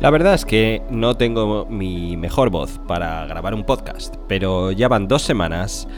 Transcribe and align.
La 0.00 0.10
verdad 0.10 0.34
es 0.34 0.44
que 0.44 0.82
no 0.90 1.16
tengo 1.16 1.66
mi 1.66 2.16
mejor 2.18 2.50
voz 2.50 2.78
para 2.86 3.24
grabar 3.26 3.54
un 3.54 3.64
podcast, 3.64 4.16
pero 4.28 4.70
ya 4.70 4.88
van 4.88 5.08
dos 5.08 5.22
semanas, 5.22 5.88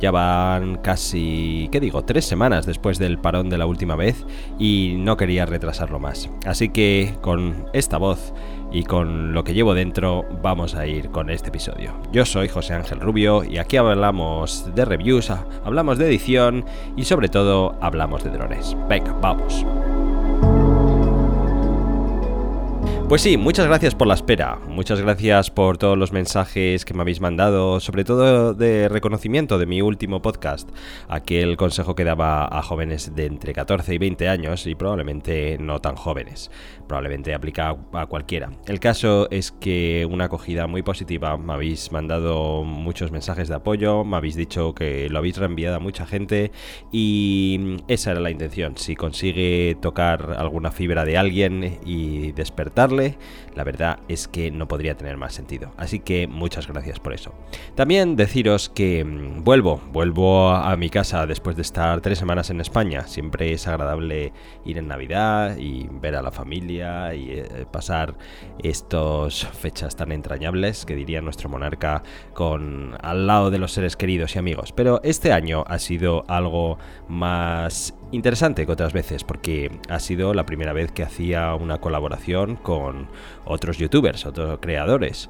ya 0.00 0.10
van 0.10 0.76
casi, 0.76 1.68
¿qué 1.70 1.78
digo?, 1.78 2.02
tres 2.02 2.24
semanas 2.24 2.64
después 2.64 2.98
del 2.98 3.18
parón 3.18 3.50
de 3.50 3.58
la 3.58 3.66
última 3.66 3.94
vez 3.94 4.24
y 4.58 4.94
no 4.96 5.18
quería 5.18 5.44
retrasarlo 5.44 6.00
más. 6.00 6.30
Así 6.46 6.70
que 6.70 7.14
con 7.20 7.66
esta 7.74 7.98
voz 7.98 8.32
y 8.72 8.84
con 8.84 9.34
lo 9.34 9.44
que 9.44 9.52
llevo 9.52 9.74
dentro 9.74 10.24
vamos 10.42 10.74
a 10.74 10.86
ir 10.86 11.10
con 11.10 11.28
este 11.28 11.50
episodio. 11.50 11.92
Yo 12.10 12.24
soy 12.24 12.48
José 12.48 12.72
Ángel 12.72 13.00
Rubio 13.00 13.44
y 13.44 13.58
aquí 13.58 13.76
hablamos 13.76 14.74
de 14.74 14.86
reviews, 14.86 15.30
hablamos 15.62 15.98
de 15.98 16.06
edición 16.06 16.64
y 16.96 17.04
sobre 17.04 17.28
todo 17.28 17.76
hablamos 17.82 18.24
de 18.24 18.30
drones. 18.30 18.74
Venga, 18.88 19.12
vamos. 19.20 19.66
Pues 23.08 23.20
sí, 23.20 23.36
muchas 23.36 23.66
gracias 23.66 23.94
por 23.94 24.08
la 24.08 24.14
espera, 24.14 24.58
muchas 24.68 25.02
gracias 25.02 25.50
por 25.50 25.76
todos 25.76 25.98
los 25.98 26.12
mensajes 26.12 26.86
que 26.86 26.94
me 26.94 27.02
habéis 27.02 27.20
mandado, 27.20 27.78
sobre 27.78 28.04
todo 28.04 28.54
de 28.54 28.88
reconocimiento 28.88 29.58
de 29.58 29.66
mi 29.66 29.82
último 29.82 30.22
podcast, 30.22 30.70
aquel 31.08 31.58
consejo 31.58 31.94
que 31.94 32.04
daba 32.04 32.46
a 32.46 32.62
jóvenes 32.62 33.14
de 33.14 33.26
entre 33.26 33.52
14 33.52 33.92
y 33.92 33.98
20 33.98 34.28
años 34.30 34.66
y 34.66 34.74
probablemente 34.74 35.58
no 35.60 35.78
tan 35.80 35.94
jóvenes, 35.94 36.50
probablemente 36.88 37.34
aplica 37.34 37.76
a 37.92 38.06
cualquiera. 38.06 38.50
El 38.66 38.80
caso 38.80 39.28
es 39.30 39.52
que 39.52 40.08
una 40.10 40.24
acogida 40.24 40.66
muy 40.66 40.82
positiva, 40.82 41.36
me 41.36 41.52
habéis 41.52 41.92
mandado 41.92 42.64
muchos 42.64 43.12
mensajes 43.12 43.48
de 43.48 43.56
apoyo, 43.56 44.04
me 44.04 44.16
habéis 44.16 44.36
dicho 44.36 44.74
que 44.74 45.10
lo 45.10 45.18
habéis 45.18 45.36
reenviado 45.36 45.76
a 45.76 45.80
mucha 45.80 46.06
gente 46.06 46.50
y 46.90 47.76
esa 47.88 48.12
era 48.12 48.20
la 48.20 48.30
intención, 48.30 48.78
si 48.78 48.96
consigue 48.96 49.76
tocar 49.82 50.34
alguna 50.38 50.70
fibra 50.70 51.04
de 51.04 51.18
alguien 51.18 51.78
y 51.84 52.32
despertarle, 52.32 53.01
la 53.54 53.64
verdad 53.64 53.98
es 54.08 54.28
que 54.28 54.50
no 54.50 54.68
podría 54.68 54.96
tener 54.96 55.16
más 55.16 55.34
sentido. 55.34 55.72
Así 55.76 56.00
que 56.00 56.26
muchas 56.26 56.66
gracias 56.66 57.00
por 57.00 57.12
eso. 57.12 57.34
También 57.74 58.16
deciros 58.16 58.68
que 58.68 59.04
mm, 59.04 59.44
vuelvo, 59.44 59.80
vuelvo 59.92 60.50
a 60.50 60.76
mi 60.76 60.90
casa 60.90 61.26
después 61.26 61.56
de 61.56 61.62
estar 61.62 62.00
tres 62.00 62.18
semanas 62.18 62.50
en 62.50 62.60
España. 62.60 63.06
Siempre 63.06 63.52
es 63.52 63.66
agradable 63.68 64.32
ir 64.64 64.78
en 64.78 64.88
Navidad 64.88 65.56
y 65.56 65.88
ver 65.90 66.16
a 66.16 66.22
la 66.22 66.30
familia 66.30 67.14
y 67.14 67.30
eh, 67.30 67.66
pasar 67.70 68.14
estas 68.62 69.46
fechas 69.46 69.96
tan 69.96 70.12
entrañables 70.12 70.84
que 70.84 70.94
diría 70.94 71.20
nuestro 71.20 71.48
monarca 71.48 72.02
con 72.34 72.96
al 73.02 73.26
lado 73.26 73.50
de 73.50 73.58
los 73.58 73.72
seres 73.72 73.96
queridos 73.96 74.36
y 74.36 74.38
amigos. 74.38 74.72
Pero 74.72 75.00
este 75.04 75.32
año 75.32 75.64
ha 75.66 75.78
sido 75.78 76.24
algo 76.28 76.78
más 77.08 77.94
interesante 78.12 78.66
que 78.66 78.72
otras 78.72 78.92
veces 78.92 79.24
porque 79.24 79.70
ha 79.88 79.98
sido 79.98 80.34
la 80.34 80.46
primera 80.46 80.72
vez 80.72 80.92
que 80.92 81.02
hacía 81.02 81.54
una 81.54 81.78
colaboración 81.78 82.56
con 82.56 83.08
otros 83.44 83.78
youtubers, 83.78 84.26
otros 84.26 84.58
creadores 84.60 85.28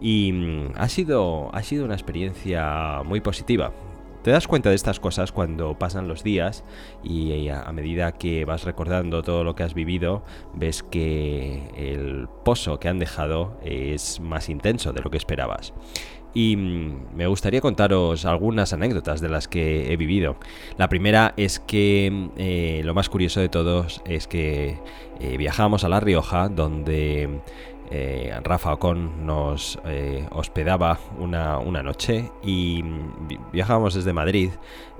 y 0.00 0.32
mm, 0.32 0.72
ha 0.76 0.88
sido, 0.88 1.54
ha 1.54 1.62
sido 1.62 1.84
una 1.84 1.94
experiencia 1.94 3.02
muy 3.04 3.20
positiva. 3.20 3.72
Te 4.22 4.30
das 4.30 4.48
cuenta 4.48 4.70
de 4.70 4.74
estas 4.74 5.00
cosas 5.00 5.32
cuando 5.32 5.78
pasan 5.78 6.08
los 6.08 6.24
días 6.24 6.64
y 7.02 7.50
a 7.50 7.70
medida 7.72 8.12
que 8.12 8.46
vas 8.46 8.64
recordando 8.64 9.22
todo 9.22 9.44
lo 9.44 9.54
que 9.54 9.64
has 9.64 9.74
vivido, 9.74 10.24
ves 10.54 10.82
que 10.82 11.68
el 11.76 12.26
pozo 12.42 12.80
que 12.80 12.88
han 12.88 12.98
dejado 12.98 13.58
es 13.62 14.20
más 14.20 14.48
intenso 14.48 14.94
de 14.94 15.02
lo 15.02 15.10
que 15.10 15.18
esperabas 15.18 15.74
y 16.34 16.56
mm, 16.56 17.14
me 17.14 17.26
gustaría 17.26 17.60
contaros 17.60 18.26
algunas 18.26 18.72
anécdotas 18.72 19.20
de 19.20 19.28
las 19.28 19.48
que 19.48 19.92
he 19.92 19.96
vivido. 19.96 20.36
La 20.76 20.88
primera 20.88 21.32
es 21.36 21.60
que 21.60 22.30
eh, 22.36 22.82
lo 22.84 22.92
más 22.92 23.08
curioso 23.08 23.40
de 23.40 23.48
todos 23.48 24.02
es 24.04 24.26
que 24.26 24.78
eh, 25.20 25.36
viajamos 25.38 25.84
a 25.84 25.88
La 25.88 26.00
Rioja, 26.00 26.48
donde 26.48 27.40
eh, 27.90 28.34
Rafa 28.42 28.74
Ocon 28.74 29.24
nos 29.24 29.78
hospedaba 30.30 30.98
una, 31.18 31.58
una, 31.58 31.82
noche 31.82 32.30
y 32.42 32.82
mm, 32.82 33.52
viajábamos 33.52 33.94
desde 33.94 34.12
Madrid, 34.12 34.50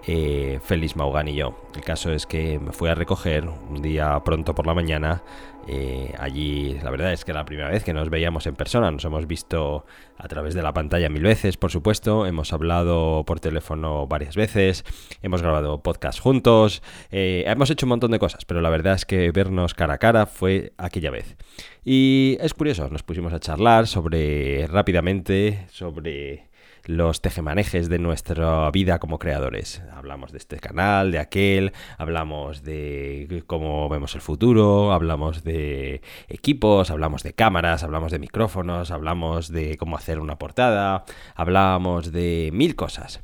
Félix 0.04 0.96
Maugan 0.96 1.28
y 1.28 1.34
yo. 1.34 1.54
El 1.74 1.80
caso 1.80 2.12
es 2.12 2.26
que 2.26 2.58
me 2.60 2.72
fui 2.72 2.90
a 2.90 2.94
recoger 2.94 3.48
un 3.48 3.80
día 3.80 4.20
pronto 4.22 4.54
por 4.54 4.66
la 4.66 4.74
mañana 4.74 5.22
eh, 5.68 6.14
allí, 6.18 6.78
la 6.82 6.90
verdad 6.90 7.12
es 7.12 7.24
que 7.24 7.32
la 7.32 7.44
primera 7.44 7.68
vez 7.68 7.84
que 7.84 7.94
nos 7.94 8.10
veíamos 8.10 8.46
en 8.46 8.54
persona, 8.54 8.90
nos 8.90 9.04
hemos 9.04 9.26
visto 9.26 9.86
a 10.18 10.28
través 10.28 10.54
de 10.54 10.62
la 10.62 10.72
pantalla 10.72 11.08
mil 11.08 11.22
veces, 11.22 11.56
por 11.56 11.70
supuesto, 11.70 12.26
hemos 12.26 12.52
hablado 12.52 13.24
por 13.24 13.40
teléfono 13.40 14.06
varias 14.06 14.36
veces, 14.36 14.84
hemos 15.22 15.42
grabado 15.42 15.82
podcast 15.82 16.20
juntos, 16.20 16.82
eh, 17.10 17.44
hemos 17.46 17.70
hecho 17.70 17.86
un 17.86 17.90
montón 17.90 18.10
de 18.10 18.18
cosas, 18.18 18.44
pero 18.44 18.60
la 18.60 18.70
verdad 18.70 18.94
es 18.94 19.06
que 19.06 19.30
vernos 19.30 19.74
cara 19.74 19.94
a 19.94 19.98
cara 19.98 20.26
fue 20.26 20.72
aquella 20.76 21.10
vez. 21.10 21.36
Y 21.84 22.36
es 22.40 22.54
curioso, 22.54 22.88
nos 22.90 23.02
pusimos 23.02 23.32
a 23.32 23.40
charlar 23.40 23.86
sobre 23.86 24.66
rápidamente, 24.66 25.66
sobre 25.70 26.48
los 26.86 27.20
tejemanejes 27.20 27.88
de 27.88 27.98
nuestra 27.98 28.70
vida 28.70 28.98
como 28.98 29.18
creadores. 29.18 29.82
Hablamos 29.92 30.32
de 30.32 30.38
este 30.38 30.58
canal, 30.58 31.10
de 31.10 31.18
aquel, 31.18 31.72
hablamos 31.98 32.62
de 32.62 33.42
cómo 33.46 33.88
vemos 33.88 34.14
el 34.14 34.20
futuro, 34.20 34.92
hablamos 34.92 35.44
de 35.44 36.02
equipos, 36.28 36.90
hablamos 36.90 37.22
de 37.22 37.32
cámaras, 37.32 37.82
hablamos 37.82 38.12
de 38.12 38.18
micrófonos, 38.18 38.90
hablamos 38.90 39.48
de 39.48 39.76
cómo 39.76 39.96
hacer 39.96 40.18
una 40.18 40.38
portada, 40.38 41.04
hablamos 41.34 42.12
de 42.12 42.50
mil 42.52 42.76
cosas. 42.76 43.22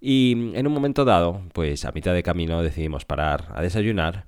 Y 0.00 0.52
en 0.54 0.66
un 0.66 0.72
momento 0.72 1.04
dado, 1.04 1.42
pues 1.52 1.84
a 1.84 1.92
mitad 1.92 2.12
de 2.12 2.22
camino 2.22 2.62
decidimos 2.62 3.04
parar 3.04 3.52
a 3.54 3.62
desayunar 3.62 4.26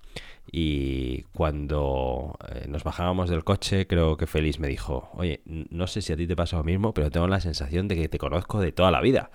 y 0.57 1.23
cuando 1.33 2.39
eh, 2.49 2.67
nos 2.69 2.85
bajábamos 2.85 3.29
del 3.29 3.43
coche, 3.43 3.89
creo 3.89 4.17
que 4.17 4.29
Félix 4.29 4.61
me 4.61 4.69
dijo, 4.69 5.11
oye, 5.15 5.41
no 5.45 5.89
sé 5.89 6.01
si 6.01 6.13
a 6.13 6.17
ti 6.17 6.29
te 6.29 6.37
pasa 6.37 6.59
lo 6.59 6.63
mismo, 6.63 6.95
pero 6.95 7.11
tengo 7.11 7.27
la 7.27 7.41
sensación 7.41 7.89
de 7.89 7.97
que 7.97 8.09
te 8.09 8.19
conozco 8.19 8.61
de 8.61 8.71
toda 8.71 8.93
la 8.93 9.01
vida. 9.01 9.33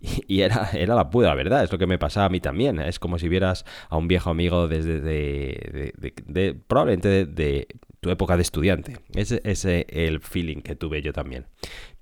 Y, 0.26 0.40
era, 0.40 0.70
era 0.72 0.94
la 0.94 1.10
puta 1.10 1.34
verdad, 1.34 1.62
es 1.62 1.70
lo 1.70 1.78
que 1.78 1.86
me 1.86 1.98
pasaba 1.98 2.26
a 2.26 2.28
mí 2.30 2.40
también. 2.40 2.80
Es 2.80 2.98
como 2.98 3.18
si 3.18 3.28
vieras 3.28 3.66
a 3.90 3.98
un 3.98 4.08
viejo 4.08 4.30
amigo 4.30 4.66
desde 4.66 5.00
de, 5.00 6.54
probablemente 6.66 7.26
de, 7.26 7.68
tu 8.00 8.10
época 8.10 8.36
de 8.36 8.42
estudiante. 8.42 8.96
Ese 9.14 9.42
es 9.44 9.64
el 9.66 10.20
feeling 10.20 10.62
que 10.62 10.74
tuve 10.74 11.02
yo 11.02 11.12
también. 11.12 11.46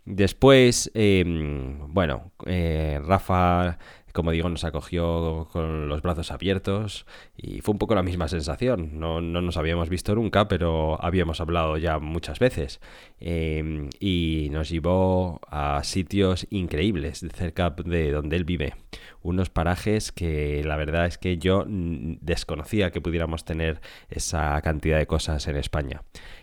Después, 0.05 0.91
em, 0.95 1.93
bueno, 1.93 2.33
eh, 2.47 3.01
Rafa 3.05 3.79
como 4.13 4.31
digo, 4.33 4.49
nos 4.49 4.65
acogió 4.65 5.49
con 5.53 5.89
los 5.89 6.03
brazos 6.03 6.31
abiertos 6.31 7.07
y 7.37 7.61
fue 7.61 7.73
un 7.73 7.79
poco 7.79 7.95
la 7.95 8.03
misma 8.03 8.29
sensación. 8.29 8.99
No, 8.99 9.21
nos 9.21 9.57
habíamos 9.57 9.89
visto 9.89 10.15
nunca, 10.15 10.49
pero 10.49 11.03
habíamos 11.03 11.41
hablado 11.41 11.77
ya 11.77 11.99
muchas 11.99 12.39
veces. 12.39 12.81
Em, 13.21 13.89
y 13.99 14.49
nos 14.51 14.69
llevó 14.71 15.41
a 15.49 15.83
sitios 15.85 16.47
increíbles 16.51 17.25
cerca 17.35 17.71
de 17.71 18.11
donde 18.13 18.37
él 18.37 18.45
vive. 18.45 18.75
Unos 19.23 19.51
parajes 19.51 20.13
que 20.13 20.63
la 20.65 20.77
verdad 20.77 21.07
es 21.07 21.19
que 21.19 21.39
yo 21.39 21.65
desconocía 21.69 22.91
que 22.91 23.01
pudiéramos 23.01 23.45
tener 23.45 23.81
esa 24.09 24.61
cantidad 24.63 24.99
de 24.99 25.07
cosas 25.07 25.47
en 25.47 25.57
España. 25.57 26.03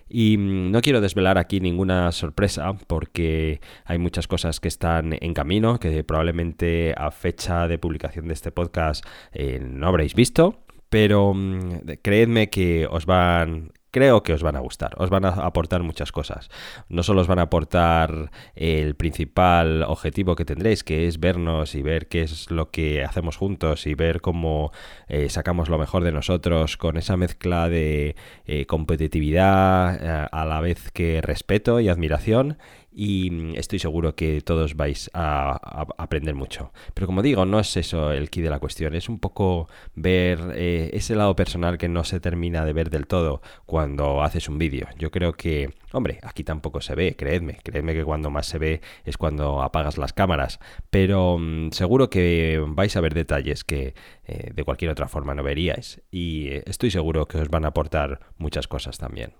Y 0.09 0.37
mm, 0.37 0.71
no 0.71 0.81
quiero 0.81 1.01
desvelar 1.01 1.37
aquí 1.37 1.59
ninguna 1.59 2.11
sorpresa 2.11 2.73
porque 2.87 3.61
hay 3.85 3.97
muchas 3.97 4.27
cosas 4.27 4.59
que 4.59 4.67
están 4.67 5.17
en 5.19 5.33
camino 5.33 5.79
que 5.79 6.03
probablemente 6.03 6.93
a 6.97 7.11
fecha 7.11 7.67
de 7.67 7.77
publicación 7.77 8.27
de 8.27 8.33
este 8.33 8.51
podcast 8.51 9.05
eh, 9.31 9.59
no 9.61 9.87
habréis 9.87 10.15
visto. 10.15 10.63
Pero 10.89 11.33
mm, 11.33 11.81
creedme 12.01 12.49
que 12.49 12.87
os 12.89 13.05
van 13.05 13.71
creo 13.97 14.21
que 14.21 14.33
os 14.33 14.43
van 14.43 14.55
a 14.55 14.59
gustar, 14.59 14.93
os 14.97 15.09
van 15.09 15.25
a 15.25 15.29
aportar 15.29 15.81
muchas 15.81 16.11
cosas. 16.11 16.49
No 16.87 17.01
solo 17.01 17.21
os 17.21 17.27
van 17.27 17.39
a 17.39 17.49
aportar 17.49 18.29
el 18.55 18.93
principal 18.93 19.81
objetivo 19.81 20.35
que 20.35 20.45
tendréis, 20.45 20.83
que 20.83 21.07
es 21.07 21.19
vernos 21.19 21.73
y 21.73 21.81
ver 21.81 22.07
qué 22.07 22.21
es 22.21 22.51
lo 22.51 22.69
que 22.69 23.03
hacemos 23.03 23.37
juntos 23.37 23.87
y 23.87 23.95
ver 23.95 24.21
cómo 24.21 24.71
eh, 25.07 25.29
sacamos 25.29 25.67
lo 25.67 25.79
mejor 25.79 26.03
de 26.03 26.11
nosotros 26.11 26.77
con 26.77 26.97
esa 26.97 27.17
mezcla 27.17 27.69
de 27.69 28.15
eh, 28.45 28.67
competitividad 28.67 29.97
eh, 29.99 30.27
a 30.31 30.45
la 30.45 30.61
vez 30.61 30.91
que 30.91 31.19
respeto 31.21 31.79
y 31.79 31.89
admiración 31.89 32.59
y 32.97 33.29
mm, 33.29 33.55
estoy 33.57 33.77
seguro 33.77 34.15
que 34.15 34.41
todos 34.41 34.75
vais 34.75 35.11
a, 35.13 35.85
aprender 35.97 36.33
mucho. 36.33 36.71
Pero 36.95 37.05
como 37.05 37.21
digo, 37.21 37.45
no 37.45 37.59
es 37.59 37.77
eso 37.77 38.11
el 38.11 38.31
key 38.31 38.41
de 38.41 38.49
la 38.49 38.59
cuestión, 38.59 38.95
es 38.95 39.07
un 39.07 39.19
poco 39.19 39.69
ver 39.93 40.39
eh, 40.55 40.89
ese 40.93 41.15
lado 41.15 41.35
personal 41.35 41.77
que 41.77 41.89
no 41.89 42.03
se 42.03 42.19
termina 42.19 42.65
de 42.65 42.73
ver 42.73 42.89
del 42.89 43.05
todo 43.05 43.41
cuando 43.67 44.23
haces 44.23 44.49
un 44.49 44.57
vídeo. 44.57 44.87
Yo 44.97 45.11
creo 45.11 45.33
que, 45.33 45.75
hombre, 45.91 46.19
aquí 46.23 46.43
tampoco 46.43 46.81
se 46.81 46.95
ve, 46.95 47.15
creedme, 47.15 47.59
creedme 47.63 47.93
que 47.93 48.03
cuando 48.03 48.31
más 48.31 48.47
se 48.47 48.57
ve 48.57 48.81
es 49.05 49.15
cuando 49.17 49.61
apagas 49.61 49.99
las 49.99 50.13
cámaras, 50.13 50.59
pero 50.89 51.37
mm, 51.37 51.73
seguro 51.73 52.09
que 52.09 52.59
vais 52.67 52.95
a 52.97 53.01
ver 53.01 53.13
detalles 53.13 53.63
que 53.63 53.93
eh, 54.25 54.51
de 54.55 54.63
cualquier 54.63 54.89
otra 54.89 55.07
forma 55.07 55.35
no 55.35 55.43
veríais 55.43 56.01
y 56.09 56.47
eh, 56.47 56.63
estoy 56.65 56.89
seguro 56.89 57.27
que 57.27 57.37
os 57.37 57.49
van 57.49 57.65
a 57.65 57.69
aportar 57.69 58.21
muchas 58.39 58.67
cosas 58.67 58.97
también. 58.97 59.33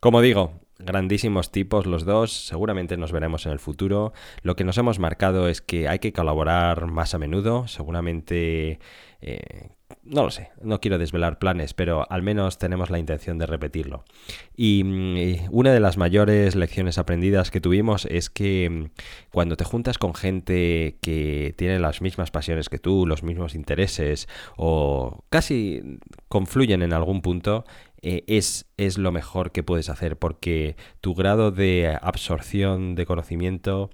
Como 0.00 0.20
digo, 0.20 0.54
grandísimos 0.84 1.50
tipos 1.50 1.86
los 1.86 2.04
dos, 2.04 2.32
seguramente 2.32 2.96
nos 2.96 3.12
veremos 3.12 3.46
en 3.46 3.52
el 3.52 3.58
futuro. 3.58 4.12
Lo 4.42 4.56
que 4.56 4.64
nos 4.64 4.78
hemos 4.78 4.98
marcado 4.98 5.48
es 5.48 5.60
que 5.60 5.88
hay 5.88 5.98
que 5.98 6.12
colaborar 6.12 6.86
más 6.86 7.14
a 7.14 7.18
menudo, 7.18 7.68
seguramente 7.68 8.78
eh, 9.20 9.70
no 10.04 10.24
lo 10.24 10.30
sé, 10.30 10.50
no 10.62 10.80
quiero 10.80 10.98
desvelar 10.98 11.38
planes, 11.38 11.74
pero 11.74 12.10
al 12.10 12.22
menos 12.22 12.58
tenemos 12.58 12.90
la 12.90 12.98
intención 12.98 13.38
de 13.38 13.46
repetirlo. 13.46 14.04
Y, 14.56 14.82
mm, 14.84 15.48
una 15.50 15.72
de 15.72 15.80
las 15.80 15.96
mayores 15.96 16.54
lecciones 16.54 16.98
aprendidas 16.98 17.50
que 17.50 17.60
tuvimos 17.60 18.06
es 18.06 18.30
que 18.30 18.68
mm, 18.70 19.00
cuando 19.30 19.56
te 19.56 19.64
juntas 19.64 19.98
con 19.98 20.14
gente 20.14 20.98
que 21.00 21.54
tiene 21.56 21.78
las 21.78 22.00
mismas 22.00 22.30
pasiones 22.30 22.68
que 22.68 22.78
tú, 22.78 23.06
los 23.06 23.22
mismos 23.22 23.54
intereses 23.54 24.28
o 24.56 25.24
casi 25.30 25.98
confluyen 26.28 26.82
en 26.82 26.92
algún 26.92 27.22
punto, 27.22 27.64
eh, 28.02 28.24
es, 28.26 28.66
es 28.76 28.98
lo 28.98 29.12
mejor 29.12 29.52
que 29.52 29.62
puedes 29.62 29.88
hacer 29.88 30.18
porque 30.18 30.76
tu 31.00 31.14
grado 31.14 31.50
de 31.50 31.96
absorción 32.00 32.94
de 32.94 33.06
conocimiento 33.06 33.90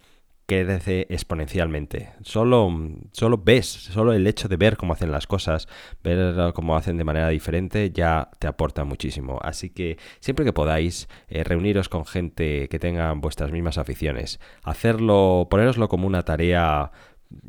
crece 0.48 1.06
exponencialmente. 1.10 2.14
Solo, 2.22 2.72
solo 3.12 3.36
ves, 3.44 3.66
solo 3.66 4.14
el 4.14 4.26
hecho 4.26 4.48
de 4.48 4.56
ver 4.56 4.78
cómo 4.78 4.94
hacen 4.94 5.12
las 5.12 5.26
cosas, 5.26 5.68
ver 6.02 6.54
cómo 6.54 6.74
hacen 6.74 6.96
de 6.96 7.04
manera 7.04 7.28
diferente, 7.28 7.90
ya 7.90 8.30
te 8.38 8.46
aporta 8.46 8.84
muchísimo. 8.84 9.38
Así 9.42 9.68
que 9.68 9.98
siempre 10.20 10.46
que 10.46 10.54
podáis, 10.54 11.06
eh, 11.28 11.44
reuniros 11.44 11.90
con 11.90 12.06
gente 12.06 12.68
que 12.70 12.78
tenga 12.78 13.12
vuestras 13.12 13.52
mismas 13.52 13.76
aficiones. 13.76 14.40
Hacerlo, 14.62 15.48
poneroslo 15.50 15.88
como 15.88 16.06
una 16.06 16.22
tarea 16.22 16.92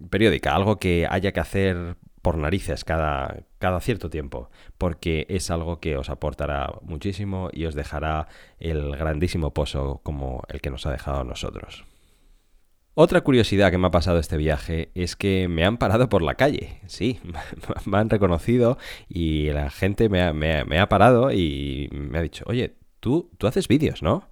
periódica, 0.09 0.53
algo 0.53 0.77
que 0.77 1.07
haya 1.09 1.31
que 1.31 1.39
hacer 1.39 1.95
por 2.29 2.37
narices 2.37 2.83
cada, 2.83 3.37
cada 3.57 3.79
cierto 3.79 4.11
tiempo, 4.11 4.51
porque 4.77 5.25
es 5.29 5.49
algo 5.49 5.79
que 5.79 5.97
os 5.97 6.11
aportará 6.11 6.71
muchísimo 6.83 7.49
y 7.51 7.65
os 7.65 7.73
dejará 7.73 8.27
el 8.59 8.95
grandísimo 8.95 9.51
pozo 9.51 9.99
como 10.03 10.43
el 10.47 10.61
que 10.61 10.69
nos 10.69 10.85
ha 10.85 10.91
dejado 10.91 11.21
a 11.21 11.23
nosotros. 11.23 11.85
Otra 12.93 13.21
curiosidad 13.21 13.71
que 13.71 13.79
me 13.79 13.87
ha 13.87 13.89
pasado 13.89 14.19
este 14.19 14.37
viaje 14.37 14.91
es 14.93 15.15
que 15.15 15.47
me 15.47 15.65
han 15.65 15.77
parado 15.77 16.07
por 16.07 16.21
la 16.21 16.35
calle. 16.35 16.81
Sí, 16.85 17.19
me 17.87 17.97
han 17.97 18.11
reconocido 18.11 18.77
y 19.07 19.49
la 19.49 19.71
gente 19.71 20.07
me 20.07 20.21
ha, 20.21 20.31
me 20.31 20.79
ha 20.79 20.87
parado 20.87 21.31
y 21.31 21.89
me 21.91 22.19
ha 22.19 22.21
dicho, 22.21 22.43
oye, 22.45 22.75
tú, 22.99 23.31
tú 23.39 23.47
haces 23.47 23.67
vídeos, 23.67 24.03
¿no? 24.03 24.29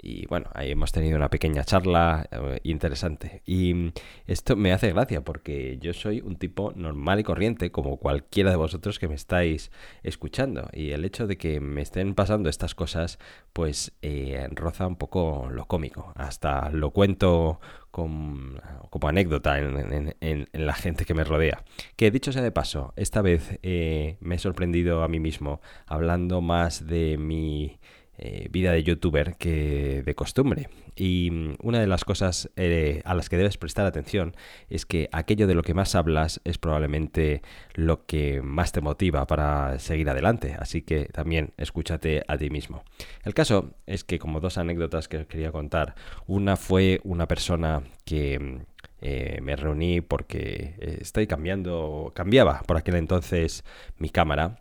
Y 0.00 0.26
bueno, 0.26 0.50
ahí 0.54 0.70
hemos 0.70 0.92
tenido 0.92 1.16
una 1.16 1.30
pequeña 1.30 1.64
charla 1.64 2.28
eh, 2.30 2.60
interesante. 2.62 3.42
Y 3.46 3.92
esto 4.26 4.56
me 4.56 4.72
hace 4.72 4.92
gracia 4.92 5.22
porque 5.22 5.78
yo 5.80 5.92
soy 5.92 6.20
un 6.20 6.36
tipo 6.36 6.72
normal 6.74 7.20
y 7.20 7.24
corriente 7.24 7.70
como 7.70 7.96
cualquiera 7.96 8.50
de 8.50 8.56
vosotros 8.56 8.98
que 8.98 9.08
me 9.08 9.14
estáis 9.14 9.70
escuchando. 10.02 10.68
Y 10.72 10.90
el 10.90 11.04
hecho 11.04 11.26
de 11.26 11.36
que 11.36 11.60
me 11.60 11.82
estén 11.82 12.14
pasando 12.14 12.48
estas 12.48 12.74
cosas, 12.74 13.18
pues 13.52 13.92
eh, 14.02 14.48
roza 14.52 14.86
un 14.86 14.96
poco 14.96 15.48
lo 15.50 15.66
cómico. 15.66 16.12
Hasta 16.16 16.70
lo 16.70 16.90
cuento 16.90 17.60
como 17.90 19.08
anécdota 19.08 19.58
en, 19.58 20.48
la 20.52 20.74
gente 20.74 21.04
que 21.04 21.14
me 21.14 21.24
rodea. 21.24 21.64
Que 21.96 22.10
dicho 22.10 22.32
sea 22.32 22.42
de 22.42 22.52
paso, 22.52 22.92
esta 22.96 23.22
vez 23.22 23.58
eh, 23.62 24.16
me 24.20 24.36
he 24.36 24.38
sorprendido 24.38 25.02
a 25.02 25.08
mí 25.08 25.20
mismo 25.20 25.60
hablando 25.86 26.40
más 26.40 26.86
de 26.86 27.16
mi 27.18 27.78
eh, 28.20 28.48
vida 28.50 28.72
de 28.72 28.82
youtuber 28.82 29.36
que 29.36 30.02
de 30.04 30.14
costumbre. 30.16 30.68
Y 30.96 31.30
mm, 31.30 31.54
una 31.62 31.78
de 31.78 31.86
las 31.86 32.04
cosas 32.04 32.50
eh, 32.56 33.00
a 33.04 33.14
las 33.14 33.28
que 33.28 33.36
debes 33.36 33.56
prestar 33.58 33.86
atención 33.86 34.34
es 34.68 34.86
que 34.86 35.08
aquello 35.12 35.46
de 35.46 35.54
lo 35.54 35.62
que 35.62 35.72
más 35.72 35.94
hablas 35.94 36.40
es 36.42 36.58
probablemente 36.58 37.42
lo 37.74 38.06
que 38.06 38.42
más 38.42 38.72
te 38.72 38.80
motiva 38.80 39.24
para 39.28 39.78
seguir 39.78 40.10
adelante. 40.10 40.56
Así 40.58 40.82
que 40.82 41.04
también 41.04 41.52
escúchate 41.58 42.24
a 42.26 42.36
ti 42.36 42.50
mismo. 42.50 42.82
El 43.22 43.34
caso 43.34 43.70
es 43.86 44.02
que 44.02 44.18
como 44.18 44.40
dos 44.40 44.58
anécdotas 44.58 45.06
que 45.06 45.26
quería 45.26 45.52
contar. 45.52 45.94
Una 46.26 46.56
fue 46.56 47.00
una 47.04 47.28
persona 47.28 47.82
que... 48.04 48.38
Mm, 48.40 48.58
eh, 49.00 49.38
me 49.42 49.54
reuní 49.54 50.00
porque 50.00 50.74
estoy 51.00 51.28
cambiando, 51.28 52.10
cambiaba 52.16 52.62
por 52.66 52.76
aquel 52.76 52.96
entonces 52.96 53.62
mi 53.96 54.10
cámara 54.10 54.58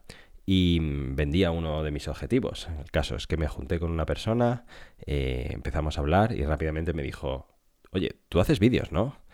y 0.49 0.79
vendía 0.79 1.51
uno 1.51 1.83
de 1.83 1.91
mis 1.91 2.07
objetivos. 2.07 2.69
El 2.79 2.89
caso 2.89 3.17
es 3.17 3.27
que 3.27 3.35
me 3.35 3.49
junté 3.49 3.79
con 3.79 3.91
una 3.91 4.05
persona, 4.05 4.65
eh, 5.05 5.49
empezamos 5.51 5.97
a 5.97 6.01
hablar 6.01 6.31
y 6.31 6.45
rápidamente 6.45 6.93
me 6.93 7.03
dijo, 7.03 7.47
oye, 7.91 8.21
tú 8.29 8.39
haces 8.39 8.59
vídeos, 8.59 8.91
¿no? 8.93 9.17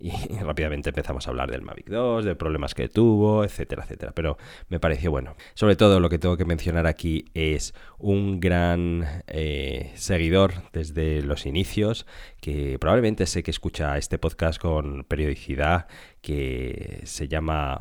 Y 0.00 0.10
rápidamente 0.38 0.90
empezamos 0.90 1.26
a 1.26 1.30
hablar 1.30 1.50
del 1.50 1.62
Mavic 1.62 1.88
2, 1.88 2.24
de 2.24 2.36
problemas 2.36 2.74
que 2.74 2.88
tuvo, 2.88 3.42
etcétera, 3.42 3.82
etcétera. 3.82 4.12
Pero 4.14 4.36
me 4.68 4.78
pareció 4.78 5.10
bueno. 5.10 5.34
Sobre 5.54 5.74
todo 5.74 5.98
lo 5.98 6.08
que 6.08 6.20
tengo 6.20 6.36
que 6.36 6.44
mencionar 6.44 6.86
aquí 6.86 7.24
es 7.34 7.74
un 7.98 8.38
gran 8.38 9.24
eh, 9.26 9.90
seguidor 9.96 10.52
desde 10.72 11.22
los 11.22 11.46
inicios, 11.46 12.06
que 12.40 12.78
probablemente 12.78 13.26
sé 13.26 13.42
que 13.42 13.50
escucha 13.50 13.98
este 13.98 14.18
podcast 14.18 14.60
con 14.60 15.02
periodicidad, 15.02 15.88
que 16.20 17.00
se 17.02 17.26
llama 17.26 17.80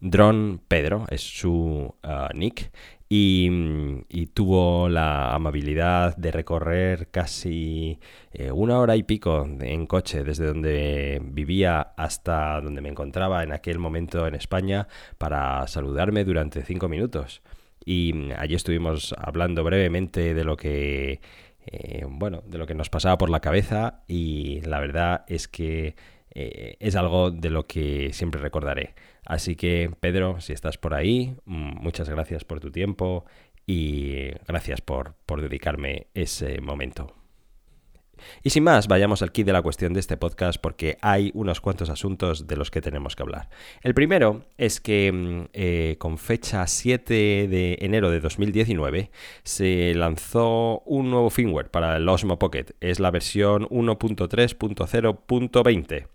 Drone 0.00 0.58
Pedro 0.68 1.06
es 1.10 1.22
su 1.22 1.94
uh, 2.02 2.34
nick 2.34 2.70
y, 3.08 4.26
tuvo 4.34 4.88
la 4.88 5.34
amabilidad 5.34 6.16
de 6.16 6.30
recorrer 6.30 7.08
casi 7.10 7.98
eh, 8.32 8.50
una 8.50 8.78
hora 8.78 8.96
y 8.96 9.02
pico 9.04 9.48
en 9.60 9.86
coche 9.86 10.24
desde 10.24 10.46
donde 10.46 11.22
vivía 11.22 11.80
hasta 11.96 12.60
donde 12.60 12.82
me 12.82 12.88
encontraba 12.88 13.42
en 13.42 13.52
aquel 13.52 13.78
momento 13.78 14.26
en 14.26 14.34
España 14.34 14.88
para 15.18 15.66
saludarme 15.68 16.24
durante 16.24 16.62
cinco 16.64 16.88
minutos. 16.88 17.42
Y 17.84 18.12
mm, 18.12 18.32
allí 18.38 18.54
estuvimos 18.56 19.14
hablando 19.16 19.64
brevemente 19.64 20.34
de 20.34 20.44
lo 20.44 20.56
que 20.56 21.20
eh, 21.66 22.04
bueno, 22.08 22.42
de 22.46 22.58
lo 22.58 22.66
que 22.66 22.74
nos 22.74 22.90
pasaba 22.90 23.18
por 23.18 23.30
la 23.30 23.40
cabeza 23.40 24.02
y 24.06 24.60
la 24.62 24.78
verdad 24.80 25.24
es 25.28 25.48
que 25.48 25.96
eh, 26.34 26.76
es 26.80 26.94
algo 26.96 27.30
de 27.30 27.50
lo 27.50 27.66
que 27.66 28.12
siempre 28.12 28.40
recordaré. 28.40 28.94
Así 29.26 29.56
que, 29.56 29.90
Pedro, 30.00 30.40
si 30.40 30.52
estás 30.52 30.78
por 30.78 30.94
ahí, 30.94 31.36
mm, 31.44 31.82
muchas 31.82 32.08
gracias 32.08 32.44
por 32.44 32.60
tu 32.60 32.70
tiempo 32.70 33.24
y 33.66 34.30
gracias 34.46 34.80
por, 34.80 35.14
por 35.26 35.42
dedicarme 35.42 36.06
ese 36.14 36.60
momento. 36.60 37.12
Y 38.42 38.50
sin 38.50 38.64
más, 38.64 38.88
vayamos 38.88 39.22
al 39.22 39.32
kit 39.32 39.46
de 39.46 39.52
la 39.52 39.62
cuestión 39.62 39.92
de 39.92 40.00
este 40.00 40.16
podcast 40.16 40.60
porque 40.60 40.98
hay 41.00 41.30
unos 41.34 41.60
cuantos 41.60 41.90
asuntos 41.90 42.46
de 42.46 42.56
los 42.56 42.70
que 42.70 42.80
tenemos 42.80 43.14
que 43.16 43.22
hablar. 43.22 43.48
El 43.82 43.94
primero 43.94 44.46
es 44.56 44.80
que 44.80 45.12
mm, 45.12 45.48
eh, 45.52 45.96
con 45.98 46.16
fecha 46.18 46.66
7 46.66 47.48
de 47.48 47.78
enero 47.80 48.10
de 48.10 48.20
2019 48.20 49.10
se 49.42 49.94
lanzó 49.94 50.82
un 50.86 51.10
nuevo 51.10 51.30
firmware 51.30 51.70
para 51.70 51.96
el 51.96 52.08
Osmo 52.08 52.38
Pocket. 52.38 52.66
Es 52.80 53.00
la 53.00 53.10
versión 53.10 53.68
1.3.0.20. 53.68 56.06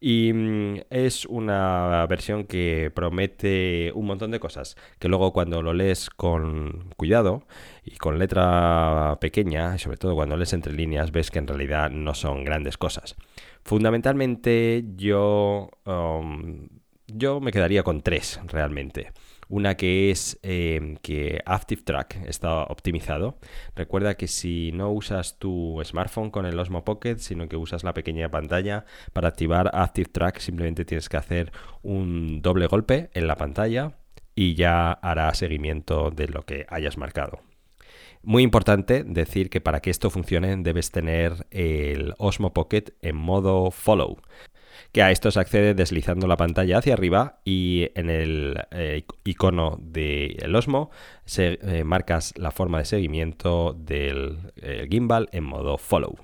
Y 0.00 0.32
mm, 0.32 0.80
es 0.90 1.24
una 1.26 2.06
versión 2.06 2.44
que 2.44 2.90
promete 2.94 3.92
un 3.94 4.06
montón 4.06 4.30
de 4.30 4.40
cosas, 4.40 4.76
que 4.98 5.08
luego 5.08 5.32
cuando 5.32 5.62
lo 5.62 5.72
lees 5.72 6.10
con 6.10 6.90
cuidado 6.96 7.44
y 7.84 7.96
con 7.96 8.18
letra 8.18 9.16
pequeña, 9.20 9.74
y 9.74 9.78
sobre 9.78 9.96
todo 9.96 10.14
cuando 10.14 10.36
lees 10.36 10.52
entre 10.52 10.72
líneas, 10.72 11.12
ves 11.12 11.30
que 11.30 11.38
en 11.38 11.46
realidad 11.46 11.90
no 11.90 12.14
son 12.14 12.44
grandes 12.44 12.76
cosas. 12.76 13.16
Fundamentalmente 13.64 14.84
yo, 14.96 15.70
um, 15.86 16.68
yo 17.06 17.40
me 17.40 17.52
quedaría 17.52 17.82
con 17.82 18.02
tres 18.02 18.40
realmente. 18.46 19.12
Una 19.48 19.76
que 19.76 20.10
es 20.10 20.38
em, 20.42 20.96
que 20.96 21.40
Active 21.46 21.82
Track 21.82 22.26
está 22.26 22.64
optimizado. 22.64 23.38
Recuerda 23.76 24.16
que 24.16 24.26
si 24.26 24.72
no 24.72 24.90
usas 24.90 25.38
tu 25.38 25.80
smartphone 25.84 26.30
con 26.30 26.46
el 26.46 26.58
Osmo 26.58 26.84
Pocket, 26.84 27.18
sino 27.18 27.48
que 27.48 27.56
usas 27.56 27.84
la 27.84 27.94
pequeña 27.94 28.28
pantalla, 28.30 28.84
para 29.12 29.28
activar 29.28 29.70
Active 29.72 30.08
Track 30.10 30.38
simplemente 30.40 30.84
tienes 30.84 31.08
que 31.08 31.16
hacer 31.16 31.52
un 31.82 32.42
doble 32.42 32.66
golpe 32.66 33.10
en 33.14 33.28
la 33.28 33.36
pantalla 33.36 33.92
y 34.34 34.54
ya 34.54 34.92
hará 34.92 35.32
seguimiento 35.34 36.10
de 36.10 36.28
lo 36.28 36.42
que 36.42 36.66
hayas 36.68 36.98
marcado. 36.98 37.40
Muy 38.22 38.42
importante 38.42 39.04
decir 39.04 39.50
que 39.50 39.60
para 39.60 39.80
que 39.80 39.90
esto 39.90 40.10
funcione 40.10 40.56
debes 40.56 40.90
tener 40.90 41.46
el 41.52 42.14
Osmo 42.18 42.52
Pocket 42.52 42.94
en 43.00 43.14
modo 43.14 43.70
follow 43.70 44.18
que 44.92 45.02
a 45.02 45.10
esto 45.10 45.30
se 45.30 45.40
accede 45.40 45.74
deslizando 45.74 46.26
la 46.26 46.36
pantalla 46.36 46.78
hacia 46.78 46.94
arriba 46.94 47.40
y 47.44 47.90
en 47.94 48.10
el 48.10 48.62
eh, 48.70 49.04
icono 49.24 49.78
del 49.80 50.54
Osmo 50.54 50.90
se, 51.24 51.58
eh, 51.62 51.84
marcas 51.84 52.34
la 52.36 52.50
forma 52.50 52.78
de 52.78 52.84
seguimiento 52.84 53.74
del 53.78 54.52
eh, 54.56 54.86
gimbal 54.90 55.28
en 55.32 55.44
modo 55.44 55.78
follow. 55.78 56.16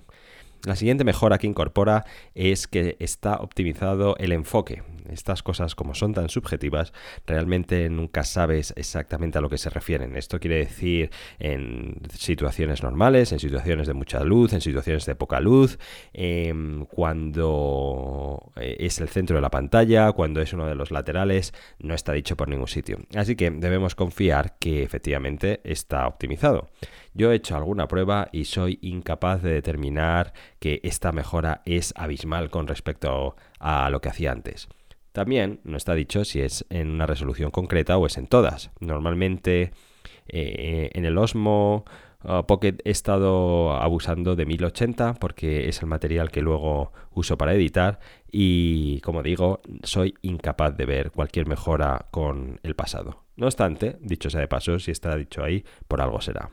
La 0.65 0.77
siguiente 0.77 1.05
mejora 1.05 1.39
que 1.39 1.49
incorpora 1.49 2.05
es 2.35 2.69
que 2.69 2.97
está 3.01 3.37
optimizado 3.37 4.17
el 4.19 4.33
enfoque. 4.33 4.83
Estas 5.11 5.43
cosas, 5.43 5.75
como 5.75 5.95
son 5.95 6.15
tan 6.15 6.29
subjetivas, 6.29 6.93
realmente 7.27 7.89
nunca 7.91 8.25
sabes 8.25 8.73
exactamente 8.77 9.39
a 9.39 9.41
lo 9.41 9.49
que 9.49 9.59
se 9.59 9.71
refieren. 9.71 10.17
Esto 10.17 10.41
quiere 10.41 10.57
decir 10.57 11.11
en 11.39 12.01
situaciones 12.15 12.83
normales, 12.83 13.33
en 13.33 13.39
situaciones 13.39 13.87
de 13.87 13.95
mucha 13.95 14.23
luz, 14.25 14.53
en 14.53 14.61
situaciones 14.61 15.07
de 15.07 15.15
poca 15.15 15.41
luz, 15.41 15.79
em, 16.13 16.85
cuando 16.87 18.53
eh, 18.57 18.77
es 18.81 19.01
el 19.01 19.09
centro 19.09 19.37
de 19.37 19.43
la 19.43 19.51
pantalla, 19.51 20.13
cuando 20.13 20.41
es 20.41 20.53
uno 20.53 20.67
de 20.67 20.75
los 20.75 20.91
laterales, 20.91 21.53
no 21.79 21.95
está 21.95 22.13
dicho 22.13 22.37
por 22.37 22.49
ningún 22.49 22.69
sitio. 22.69 22.99
Así 23.15 23.37
que 23.37 23.51
debemos 23.51 23.95
confiar 23.95 24.57
que 24.59 24.83
efectivamente 24.83 25.61
está 25.65 26.07
optimizado. 26.07 26.69
Yo 27.15 27.31
he 27.31 27.37
hecho 27.37 27.57
alguna 27.57 27.89
prueba 27.89 28.29
y 28.33 28.47
soy 28.47 28.79
incapaz 28.81 29.43
de 29.43 29.53
determinar 29.53 30.33
que 30.59 30.81
esta 30.83 31.13
mejora 31.13 31.63
es 31.67 31.93
abismal 31.97 32.51
con 32.51 32.67
respecto 32.67 33.37
a 33.59 33.91
lo 33.91 34.01
que 34.01 34.09
hacía 34.09 34.33
antes. 34.33 34.69
También 35.13 35.61
no 35.65 35.77
está 35.77 35.95
dicho 35.95 36.25
si 36.25 36.41
es 36.41 36.65
en 36.71 36.91
una 36.91 37.07
resolución 37.07 37.51
concreta 37.51 37.97
o 37.99 38.07
es 38.07 38.17
en 38.17 38.27
todas. 38.27 38.71
Normalmente 38.81 39.73
eh, 40.27 40.91
en 40.95 41.05
el 41.05 41.19
Osmo 41.19 41.85
uh, 42.25 42.45
Pocket 42.47 42.77
he 42.85 42.91
estado 42.91 43.73
abusando 43.73 44.37
de 44.37 44.47
1080 44.47 45.15
porque 45.15 45.69
es 45.69 45.83
el 45.83 45.89
material 45.89 46.31
que 46.31 46.41
luego 46.41 46.93
uso 47.11 47.37
para 47.37 47.55
editar 47.55 48.01
y 48.31 49.01
como 49.01 49.23
digo, 49.23 49.61
soy 49.83 50.15
incapaz 50.23 50.77
de 50.77 50.87
ver 50.87 51.11
cualquier 51.11 51.47
mejora 51.47 52.07
con 52.11 52.59
el 52.63 52.75
pasado. 52.75 53.25
No 53.37 53.47
obstante, 53.47 53.99
dicho 54.01 54.31
sea 54.31 54.41
de 54.41 54.49
paso, 54.49 54.79
si 54.79 54.91
está 54.91 55.15
dicho 55.17 55.45
ahí, 55.45 55.65
por 55.89 56.01
algo 56.01 56.21
será. 56.23 56.51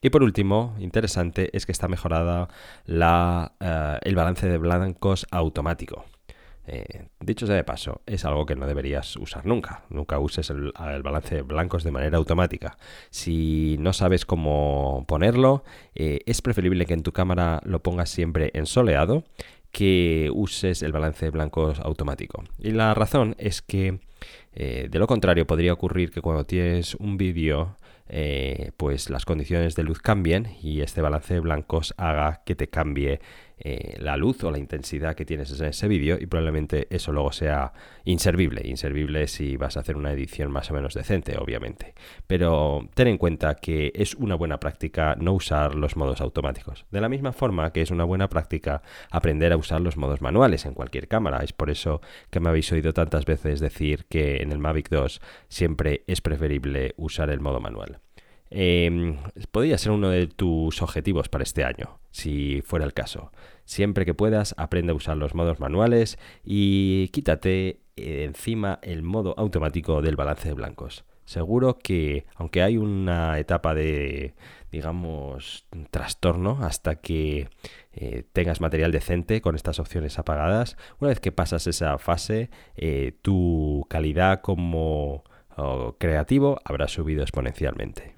Y 0.00 0.10
por 0.10 0.22
último, 0.22 0.74
interesante, 0.80 1.50
es 1.56 1.64
que 1.64 1.72
está 1.72 1.88
mejorada 1.88 2.48
la, 2.84 3.52
uh, 3.60 3.98
el 4.06 4.14
balance 4.14 4.46
de 4.46 4.58
blancos 4.58 5.26
automático. 5.30 6.04
Eh, 6.66 7.08
dicho 7.20 7.46
sea 7.46 7.56
de 7.56 7.64
paso, 7.64 8.00
es 8.06 8.24
algo 8.24 8.46
que 8.46 8.56
no 8.56 8.66
deberías 8.66 9.16
usar 9.16 9.44
nunca. 9.46 9.84
Nunca 9.90 10.18
uses 10.18 10.50
el, 10.50 10.72
balance 11.02 11.36
de 11.36 11.42
blancos 11.42 11.84
de 11.84 11.90
manera 11.90 12.16
automática. 12.16 12.76
Si 13.10 13.76
no 13.78 13.92
sabes 13.92 14.24
cómo 14.24 15.04
ponerlo, 15.06 15.64
eh, 15.94 16.20
es 16.26 16.42
preferible 16.42 16.86
que 16.86 16.94
en 16.94 17.02
tu 17.02 17.12
cámara 17.12 17.60
lo 17.64 17.82
pongas 17.82 18.10
siempre 18.10 18.50
en 18.54 18.66
soleado 18.66 19.24
que 19.72 20.30
uses 20.32 20.82
el 20.82 20.92
balance 20.92 21.26
de 21.26 21.30
blancos 21.30 21.80
automático. 21.80 22.44
Y 22.58 22.70
la 22.70 22.94
razón 22.94 23.34
es 23.38 23.60
que, 23.60 23.98
eh, 24.54 24.86
de 24.88 24.98
lo 24.98 25.08
contrario, 25.08 25.46
podría 25.46 25.72
ocurrir 25.72 26.12
que 26.12 26.20
cuando 26.20 26.44
tienes 26.44 26.94
un 26.94 27.16
vídeo 27.16 27.76
pues 28.76 29.08
las 29.08 29.24
condiciones 29.24 29.74
de 29.76 29.82
luz 29.82 29.98
cambien 29.98 30.48
y 30.62 30.82
este 30.82 31.00
balance 31.00 31.32
de 31.32 31.40
blancos 31.40 31.94
haga 31.96 32.42
que 32.44 32.54
te 32.54 32.68
cambie 32.68 33.18
eh, 33.58 33.96
la 33.98 34.16
luz 34.16 34.42
o 34.44 34.50
la 34.50 34.58
intensidad 34.58 35.14
que 35.14 35.24
tienes 35.24 35.58
en 35.58 35.66
ese 35.66 35.88
vídeo 35.88 36.18
y 36.20 36.26
probablemente 36.26 36.86
eso 36.90 37.12
luego 37.12 37.32
sea 37.32 37.72
inservible. 38.04 38.62
Inservible 38.64 39.26
si 39.28 39.56
vas 39.56 39.76
a 39.76 39.80
hacer 39.80 39.96
una 39.96 40.12
edición 40.12 40.50
más 40.50 40.70
o 40.70 40.74
menos 40.74 40.94
decente, 40.94 41.36
obviamente. 41.38 41.94
Pero 42.26 42.88
ten 42.94 43.08
en 43.08 43.18
cuenta 43.18 43.54
que 43.54 43.92
es 43.94 44.14
una 44.14 44.34
buena 44.34 44.58
práctica 44.58 45.14
no 45.18 45.32
usar 45.32 45.74
los 45.74 45.96
modos 45.96 46.20
automáticos. 46.20 46.86
De 46.90 47.00
la 47.00 47.08
misma 47.08 47.32
forma 47.32 47.72
que 47.72 47.82
es 47.82 47.90
una 47.90 48.04
buena 48.04 48.28
práctica 48.28 48.82
aprender 49.10 49.52
a 49.52 49.56
usar 49.56 49.80
los 49.80 49.96
modos 49.96 50.20
manuales 50.20 50.66
en 50.66 50.74
cualquier 50.74 51.08
cámara. 51.08 51.42
Es 51.42 51.52
por 51.52 51.70
eso 51.70 52.00
que 52.30 52.40
me 52.40 52.48
habéis 52.48 52.70
oído 52.72 52.92
tantas 52.92 53.24
veces 53.24 53.60
decir 53.60 54.06
que 54.06 54.42
en 54.42 54.52
el 54.52 54.58
Mavic 54.58 54.88
2 54.88 55.20
siempre 55.48 56.04
es 56.06 56.20
preferible 56.20 56.94
usar 56.96 57.30
el 57.30 57.40
modo 57.40 57.60
manual. 57.60 58.03
Eh, 58.56 59.16
podría 59.50 59.78
ser 59.78 59.90
uno 59.90 60.10
de 60.10 60.28
tus 60.28 60.80
objetivos 60.80 61.28
para 61.28 61.42
este 61.42 61.64
año, 61.64 61.98
si 62.12 62.62
fuera 62.62 62.84
el 62.84 62.94
caso. 62.94 63.32
Siempre 63.64 64.04
que 64.04 64.14
puedas, 64.14 64.54
aprende 64.56 64.92
a 64.92 64.94
usar 64.94 65.16
los 65.16 65.34
modos 65.34 65.58
manuales 65.58 66.18
y 66.44 67.08
quítate 67.08 67.80
eh, 67.96 68.22
encima 68.24 68.78
el 68.82 69.02
modo 69.02 69.34
automático 69.38 70.02
del 70.02 70.14
balance 70.14 70.46
de 70.46 70.54
blancos. 70.54 71.04
Seguro 71.24 71.78
que, 71.78 72.26
aunque 72.36 72.62
hay 72.62 72.76
una 72.76 73.40
etapa 73.40 73.74
de, 73.74 74.34
digamos, 74.70 75.66
trastorno 75.90 76.58
hasta 76.62 76.94
que 76.94 77.48
eh, 77.92 78.22
tengas 78.32 78.60
material 78.60 78.92
decente 78.92 79.40
con 79.40 79.56
estas 79.56 79.80
opciones 79.80 80.16
apagadas, 80.20 80.76
una 81.00 81.08
vez 81.08 81.18
que 81.18 81.32
pasas 81.32 81.66
esa 81.66 81.98
fase, 81.98 82.50
eh, 82.76 83.18
tu 83.20 83.84
calidad 83.90 84.42
como 84.42 85.24
creativo 85.98 86.60
habrá 86.64 86.88
subido 86.88 87.22
exponencialmente. 87.22 88.13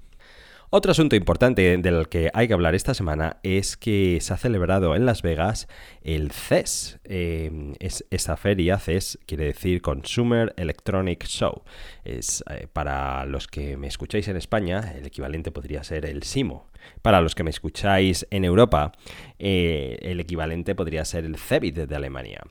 Otro 0.69 0.91
asunto 0.91 1.15
importante 1.15 1.77
del 1.77 2.09
que 2.09 2.29
hay 2.33 2.49
que 2.49 2.53
hablar 2.53 2.75
esta 2.75 2.93
semana 2.93 3.37
es 3.41 3.77
que 3.77 4.17
se 4.19 4.33
ha 4.33 4.37
celebrado 4.37 4.97
en 4.97 5.05
Las 5.05 5.21
Vegas 5.21 5.69
el 6.01 6.29
CES. 6.29 6.99
Eh, 7.05 7.73
es, 7.79 8.03
esa 8.11 8.35
feria, 8.35 8.77
CES, 8.77 9.17
quiere 9.25 9.45
decir 9.45 9.81
Consumer 9.81 10.53
Electronic 10.57 11.23
Show. 11.23 11.63
Es, 12.03 12.43
eh, 12.49 12.67
para 12.73 13.25
los 13.25 13.47
que 13.47 13.77
me 13.77 13.87
escucháis 13.87 14.27
en 14.27 14.35
España, 14.35 14.93
el 14.93 15.05
equivalente 15.05 15.51
podría 15.51 15.85
ser 15.85 16.05
el 16.05 16.23
SIMO. 16.23 16.67
Para 17.01 17.21
los 17.21 17.35
que 17.35 17.43
me 17.43 17.49
escucháis 17.49 18.27
en 18.29 18.45
Europa, 18.45 18.91
eh, 19.39 19.97
el 20.01 20.19
equivalente 20.19 20.75
podría 20.75 21.05
ser 21.05 21.25
el 21.25 21.37
CEBIT 21.37 21.75
de 21.75 21.95
Alemania. 21.95 22.43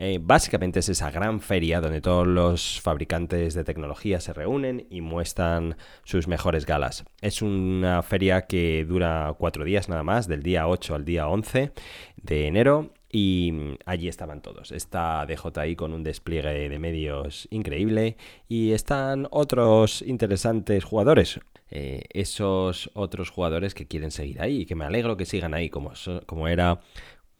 Eh, 0.00 0.20
básicamente 0.22 0.78
es 0.78 0.88
esa 0.88 1.10
gran 1.10 1.40
feria 1.40 1.80
donde 1.80 2.00
todos 2.00 2.24
los 2.24 2.80
fabricantes 2.80 3.54
de 3.54 3.64
tecnología 3.64 4.20
se 4.20 4.32
reúnen 4.32 4.86
y 4.90 5.00
muestran 5.00 5.76
sus 6.04 6.28
mejores 6.28 6.66
galas. 6.66 7.04
Es 7.20 7.42
una 7.42 8.02
feria 8.04 8.42
que 8.42 8.84
dura 8.88 9.34
cuatro 9.36 9.64
días 9.64 9.88
nada 9.88 10.04
más, 10.04 10.28
del 10.28 10.44
día 10.44 10.68
8 10.68 10.94
al 10.94 11.04
día 11.04 11.26
11 11.26 11.72
de 12.16 12.46
enero 12.46 12.92
y 13.10 13.76
allí 13.86 14.06
estaban 14.06 14.40
todos. 14.40 14.70
Está 14.70 15.26
DJI 15.26 15.74
con 15.74 15.92
un 15.92 16.04
despliegue 16.04 16.68
de 16.68 16.78
medios 16.78 17.48
increíble 17.50 18.16
y 18.48 18.72
están 18.72 19.26
otros 19.30 20.02
interesantes 20.02 20.84
jugadores. 20.84 21.40
Eh, 21.70 22.04
esos 22.10 22.90
otros 22.94 23.30
jugadores 23.30 23.74
que 23.74 23.86
quieren 23.86 24.10
seguir 24.10 24.40
ahí 24.40 24.62
y 24.62 24.66
que 24.66 24.74
me 24.74 24.84
alegro 24.84 25.16
que 25.16 25.26
sigan 25.26 25.54
ahí 25.54 25.70
como, 25.70 25.92
como 26.26 26.48
era, 26.48 26.80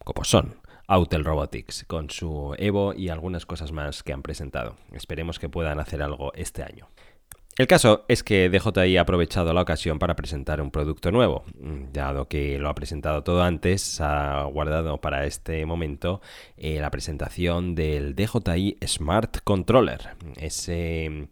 como 0.05 0.25
son. 0.25 0.57
Autel 0.91 1.25
Robotics 1.25 1.85
con 1.87 2.09
su 2.09 2.55
Evo 2.57 2.95
y 2.95 3.11
algunas 3.11 3.45
cosas 3.45 3.73
más 3.73 4.03
que 4.03 4.15
han 4.15 4.23
presentado. 4.23 4.77
Esperemos 4.93 5.39
que 5.39 5.51
puedan 5.51 5.81
hacer 5.81 6.03
algo 6.03 6.33
este 6.35 6.63
año. 6.63 6.89
El 7.59 7.67
caso 7.67 8.05
es 8.07 8.23
que 8.23 8.49
DJI 8.51 8.99
ha 8.99 9.01
aprovechado 9.01 9.53
la 9.53 9.63
ocasión 9.63 9.99
para 9.99 10.15
presentar 10.15 10.61
un 10.61 10.71
producto 10.71 11.11
nuevo. 11.11 11.43
Mm, 11.59 11.93
dado 11.93 12.29
que 12.29 12.57
lo 12.57 12.69
ha 12.69 12.75
presentado 12.77 13.25
todo 13.25 13.43
antes, 13.43 14.01
ha 14.01 14.45
guardado 14.45 15.01
para 15.01 15.27
este 15.27 15.67
momento 15.67 16.21
eh, 16.57 16.79
la 16.81 16.93
presentación 16.93 17.75
del 17.75 18.15
DJI 18.15 18.79
Smart 18.87 19.39
Controller. 19.43 20.11
Ese 20.37 21.29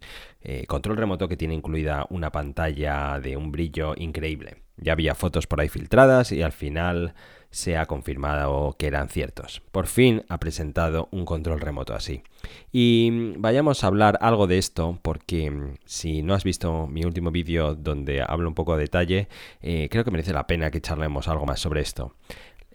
eh, 0.49 0.65
control 0.69 0.97
remoto 0.97 1.27
que 1.27 1.37
tiene 1.37 1.55
incluida 1.55 2.07
una 2.09 2.31
pantalla 2.31 3.19
de 3.19 3.37
un 3.37 3.51
brillo 3.51 3.95
increíble. 3.97 4.59
Ya 4.77 4.93
había 4.93 5.17
fotos 5.17 5.49
por 5.49 5.61
ahí 5.61 5.69
filtradas 5.69 6.31
y 6.31 6.43
al 6.43 6.53
final 6.53 7.15
se 7.51 7.77
ha 7.77 7.87
confirmado 7.87 8.77
que 8.79 8.87
eran 8.87 9.09
ciertos. 9.09 9.61
Por 9.73 9.89
fin 9.89 10.25
ha 10.29 10.39
presentado 10.39 11.09
un 11.11 11.25
control 11.25 11.61
remoto 11.61 11.95
así. 11.95 12.23
Y 12.71 13.09
mm, 13.11 13.43
vayamos 13.43 13.83
a 13.83 13.89
hablar 13.89 14.19
algo 14.21 14.47
de 14.47 14.59
esto 14.59 15.01
porque 15.03 15.51
mm, 15.51 15.79
si 15.85 16.23
no 16.23 16.33
has 16.33 16.45
visto 16.45 16.87
mi 16.87 17.05
último 17.05 17.33
vídeo 17.33 17.75
donde 17.75 18.23
hablo 18.23 18.49
un 18.49 18.55
poco 18.55 18.77
de 18.77 18.83
detalle, 18.83 19.29
eh, 19.63 19.89
creo 19.91 20.05
que 20.05 20.13
merece 20.13 20.33
la 20.33 20.47
pena 20.47 20.71
que 20.71 20.81
charlemos 20.81 21.27
algo 21.27 21.45
más 21.45 21.59
sobre 21.59 21.81
esto. 21.81 22.15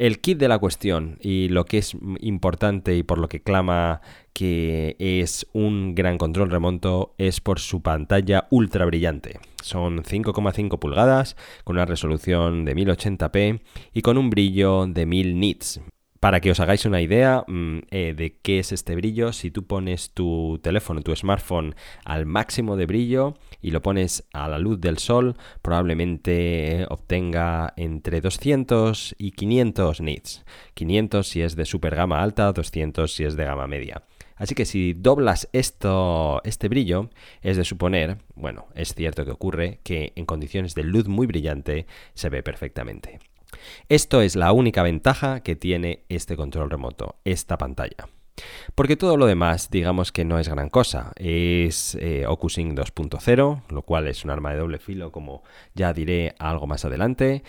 El 0.01 0.20
kit 0.20 0.39
de 0.39 0.48
la 0.48 0.58
cuestión 0.58 1.20
y 1.22 1.48
lo 1.50 1.65
que 1.65 1.77
es 1.77 1.96
importante 2.22 2.96
y 2.96 3.03
por 3.03 3.20
lo 3.20 3.29
que 3.29 3.43
clama 3.43 4.01
que 4.34 4.96
es 4.98 5.46
un 5.53 5.93
gran 5.93 6.17
control 6.17 6.50
remoto 6.50 7.13
es 7.20 7.39
por 7.39 7.60
su 7.60 7.84
pantalla 7.84 8.48
ultra 8.50 8.86
brillante. 8.86 9.39
Son 9.62 10.01
5,5 10.01 10.79
pulgadas 10.79 11.38
con 11.63 11.75
una 11.75 11.86
resolución 11.86 12.65
de 12.65 12.75
1080p 12.75 13.62
y 13.93 14.01
con 14.01 14.17
un 14.17 14.31
brillo 14.31 14.88
de 14.88 15.05
1000 15.05 15.39
nits. 15.39 15.81
Para 16.22 16.40
que 16.40 16.51
os 16.51 16.60
hagáis 16.60 16.86
una 16.86 17.01
idea 17.01 17.44
mm, 17.48 17.80
eh, 17.90 18.13
de 18.16 18.38
qué 18.44 18.60
es 18.60 18.72
este 18.72 18.94
brillo, 18.94 19.34
si 19.34 19.50
tú 19.50 19.66
pones 19.66 20.12
tu 20.12 20.60
teléfono, 20.62 21.01
tu 21.01 21.16
smartphone 21.16 21.74
al 22.06 22.28
máximo 22.28 22.78
de 22.78 22.86
brillo 22.86 23.34
y 23.60 23.72
lo 23.72 23.82
pones 23.82 24.28
a 24.32 24.48
la 24.48 24.60
luz 24.60 24.80
del 24.80 25.00
sol, 25.00 25.36
probablemente 25.63 26.86
obtenga 26.90 27.74
entre 27.75 28.22
200 28.22 29.16
y 29.18 29.32
500 29.32 30.01
nits. 30.01 30.46
500 30.75 31.28
si 31.28 31.42
es 31.42 31.56
de 31.56 31.66
super 31.66 31.96
gama 31.96 32.22
alta, 32.22 32.54
200 32.54 33.12
si 33.12 33.24
es 33.24 33.36
de 33.36 33.46
gama 33.46 33.66
media. 33.66 34.04
Así 34.36 34.54
que 34.54 34.66
si 34.66 34.94
doblas 34.94 35.50
esto, 35.54 36.40
este 36.44 36.70
brillo, 36.70 37.10
es 37.42 37.58
de 37.58 37.66
suponer, 37.66 38.20
bueno, 38.36 38.68
es 38.75 38.94
cierto 38.94 39.25
que 39.25 39.32
ocurre 39.32 39.80
que 39.84 40.13
en 40.16 40.28
condiciones 40.28 40.75
de 40.75 40.84
luz 40.84 41.08
muy 41.08 41.25
brillante 41.25 41.88
se 42.13 42.30
ve 42.30 42.44
perfectamente. 42.44 43.18
Esto 43.89 44.22
es 44.22 44.36
la 44.36 44.51
única 44.51 44.84
ventaja 44.84 45.41
que 45.41 45.56
tiene 45.56 46.06
este 46.10 46.36
control 46.36 46.70
remoto, 46.70 47.15
esta 47.25 47.58
pantalla. 47.58 48.08
Porque 48.75 48.96
todo 48.96 49.18
lo 49.18 49.25
demás, 49.25 49.70
digamos 49.70 50.12
que 50.12 50.25
no 50.25 50.39
es 50.39 50.48
gran 50.48 50.70
cosa. 50.70 51.12
Es 51.15 51.96
eh, 52.00 52.25
OcuSync 52.27 52.77
2.0, 52.77 53.63
lo 53.70 53.82
cual 53.84 54.08
es 54.08 54.24
un 54.24 54.32
arma 54.32 54.51
de 54.51 54.58
doble 54.58 54.80
filo, 54.80 55.12
como 55.12 55.44
ya 55.74 55.94
diré 55.94 56.34
algo 56.39 56.68
más 56.68 56.86
adelante. 56.86 57.44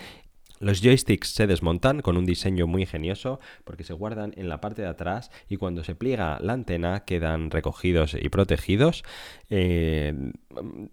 Los 0.63 0.81
joysticks 0.81 1.33
se 1.33 1.45
desmontan 1.45 2.01
con 2.01 2.15
un 2.15 2.25
diseño 2.25 2.67
muy 2.67 2.83
ingenioso 2.83 3.41
porque 3.65 3.83
se 3.83 3.91
guardan 3.91 4.33
en 4.37 4.47
la 4.47 4.61
parte 4.61 4.81
de 4.81 4.87
atrás 4.87 5.29
y 5.49 5.57
cuando 5.57 5.83
se 5.83 5.93
pliega 5.93 6.39
la 6.39 6.53
antena 6.53 7.03
quedan 7.03 7.51
recogidos 7.51 8.15
y 8.17 8.29
protegidos. 8.29 9.03
Eh, 9.49 10.13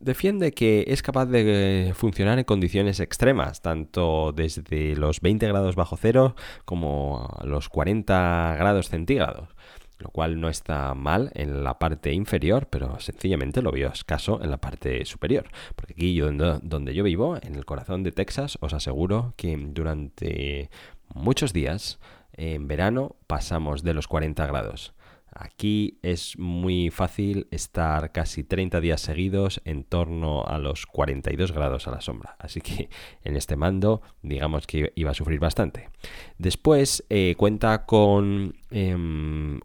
defiende 0.00 0.50
que 0.50 0.86
es 0.88 1.02
capaz 1.02 1.26
de 1.26 1.92
funcionar 1.94 2.40
en 2.40 2.44
condiciones 2.44 2.98
extremas, 2.98 3.62
tanto 3.62 4.32
desde 4.32 4.96
los 4.96 5.20
20 5.20 5.46
grados 5.46 5.76
bajo 5.76 5.96
cero 5.96 6.34
como 6.64 7.38
los 7.44 7.68
40 7.68 8.56
grados 8.58 8.88
centígrados 8.88 9.54
lo 10.00 10.10
cual 10.10 10.40
no 10.40 10.48
está 10.48 10.94
mal 10.94 11.30
en 11.34 11.62
la 11.62 11.78
parte 11.78 12.12
inferior, 12.12 12.66
pero 12.68 12.98
sencillamente 13.00 13.62
lo 13.62 13.70
veo 13.70 13.90
escaso 13.90 14.42
en 14.42 14.50
la 14.50 14.58
parte 14.58 15.04
superior. 15.04 15.46
Porque 15.76 15.92
aquí 15.92 16.14
yo, 16.14 16.30
donde 16.32 16.94
yo 16.94 17.04
vivo, 17.04 17.36
en 17.40 17.54
el 17.54 17.64
corazón 17.64 18.02
de 18.02 18.12
Texas, 18.12 18.58
os 18.60 18.72
aseguro 18.72 19.34
que 19.36 19.56
durante 19.56 20.70
muchos 21.14 21.52
días 21.52 21.98
en 22.32 22.66
verano 22.66 23.16
pasamos 23.26 23.82
de 23.82 23.94
los 23.94 24.08
40 24.08 24.46
grados. 24.46 24.94
Aquí 25.32 25.98
es 26.02 26.36
muy 26.38 26.90
fácil 26.90 27.46
estar 27.52 28.10
casi 28.10 28.42
30 28.42 28.80
días 28.80 29.00
seguidos 29.00 29.60
en 29.64 29.84
torno 29.84 30.44
a 30.44 30.58
los 30.58 30.86
42 30.86 31.52
grados 31.52 31.86
a 31.86 31.92
la 31.92 32.00
sombra. 32.00 32.34
Así 32.38 32.60
que 32.60 32.88
en 33.22 33.36
este 33.36 33.54
mando 33.54 34.02
digamos 34.22 34.66
que 34.66 34.92
iba 34.96 35.12
a 35.12 35.14
sufrir 35.14 35.38
bastante. 35.38 35.88
Después 36.38 37.04
eh, 37.10 37.36
cuenta 37.36 37.86
con 37.86 38.54
eh, 38.70 38.96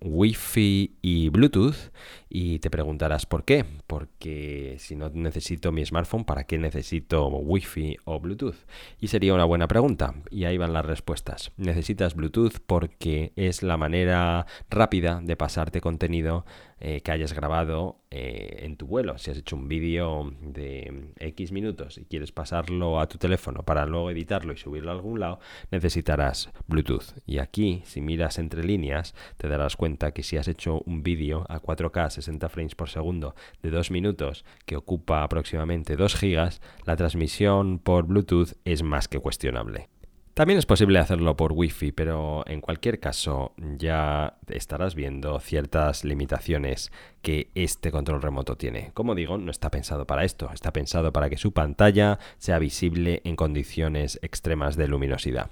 Wi-Fi 0.01 0.97
y 1.01 1.29
Bluetooth 1.29 1.91
y 2.29 2.59
te 2.59 2.69
preguntarás 2.69 3.25
por 3.25 3.43
qué. 3.43 3.65
Porque 3.87 4.75
si 4.79 4.95
no 4.95 5.09
necesito 5.09 5.71
mi 5.71 5.85
smartphone, 5.85 6.25
¿para 6.25 6.45
qué 6.45 6.57
necesito 6.57 7.27
Wi-Fi 7.27 7.97
o 8.05 8.19
Bluetooth? 8.19 8.55
Y 8.99 9.07
sería 9.07 9.33
una 9.33 9.45
buena 9.45 9.67
pregunta. 9.67 10.15
Y 10.29 10.45
ahí 10.45 10.57
van 10.57 10.73
las 10.73 10.85
respuestas. 10.85 11.51
Necesitas 11.57 12.15
Bluetooth 12.15 12.59
porque 12.65 13.31
es 13.35 13.63
la 13.63 13.77
manera 13.77 14.45
rápida 14.69 15.21
de 15.23 15.35
pasarte 15.35 15.81
contenido 15.81 16.45
eh, 16.87 17.01
que 17.01 17.11
hayas 17.11 17.33
grabado 17.33 17.97
eh, 18.11 18.59
en 18.61 18.77
tu 18.77 18.85
vuelo. 18.85 19.17
Si 19.17 19.31
has 19.31 19.37
hecho 19.39 19.55
un 19.55 19.67
vídeo 19.67 20.31
de 20.39 21.13
X 21.17 21.51
minutos 21.51 21.97
y 21.97 22.05
quieres 22.05 22.31
pasarlo 22.31 22.99
a 22.99 23.07
tu 23.07 23.17
teléfono 23.17 23.63
para 23.63 23.87
luego 23.87 24.11
editarlo 24.11 24.53
y 24.53 24.57
subirlo 24.57 24.91
a 24.91 24.93
algún 24.93 25.19
lado, 25.19 25.39
necesitarás 25.71 26.51
Bluetooth. 26.67 27.17
Y 27.25 27.39
aquí, 27.39 27.81
si 27.85 28.01
miras 28.01 28.37
entre 28.37 28.63
líneas, 28.63 29.15
te 29.37 29.47
darás 29.47 29.75
cuenta 29.75 30.11
que 30.11 30.21
si 30.21 30.37
has 30.37 30.47
hecho 30.47 30.83
un 30.85 31.01
vídeo 31.01 31.47
a 31.49 31.59
4K 31.59 32.11
60 32.11 32.49
frames 32.49 32.75
por 32.75 32.87
segundo 32.87 33.33
de 33.63 33.71
2 33.71 33.89
minutos 33.89 34.45
que 34.67 34.75
ocupa 34.75 35.23
aproximadamente 35.23 35.95
2 35.95 36.13
gigas, 36.13 36.61
la 36.85 36.95
transmisión 36.95 37.79
por 37.79 38.05
Bluetooth 38.05 38.53
es 38.63 38.83
más 38.83 39.07
que 39.07 39.17
cuestionable. 39.17 39.89
También 40.35 40.59
es 40.59 40.65
posible 40.65 40.99
hacerlo 40.99 41.37
por 41.37 41.53
Wi-Fi, 41.53 41.93
pero 41.93 42.43
en 42.45 42.59
cualquier 42.59 42.99
caso 42.99 43.53
ya 43.77 44.35
estarás 44.49 44.93
viendo 44.93 45.39
ciertas 45.39 46.03
limitaciones 46.03 46.91
que 47.21 47.51
este 47.55 47.89
control 47.89 48.21
remoto 48.21 48.57
tiene. 48.57 48.91
Como 48.93 49.15
digo, 49.15 49.37
no 49.37 49.49
está 49.49 49.71
pensado 49.71 50.05
para 50.05 50.25
esto, 50.25 50.51
está 50.53 50.73
pensado 50.73 51.13
para 51.13 51.29
que 51.29 51.37
su 51.37 51.53
pantalla 51.53 52.19
sea 52.37 52.59
visible 52.59 53.21
en 53.23 53.37
condiciones 53.37 54.19
extremas 54.21 54.75
de 54.75 54.89
luminosidad. 54.89 55.49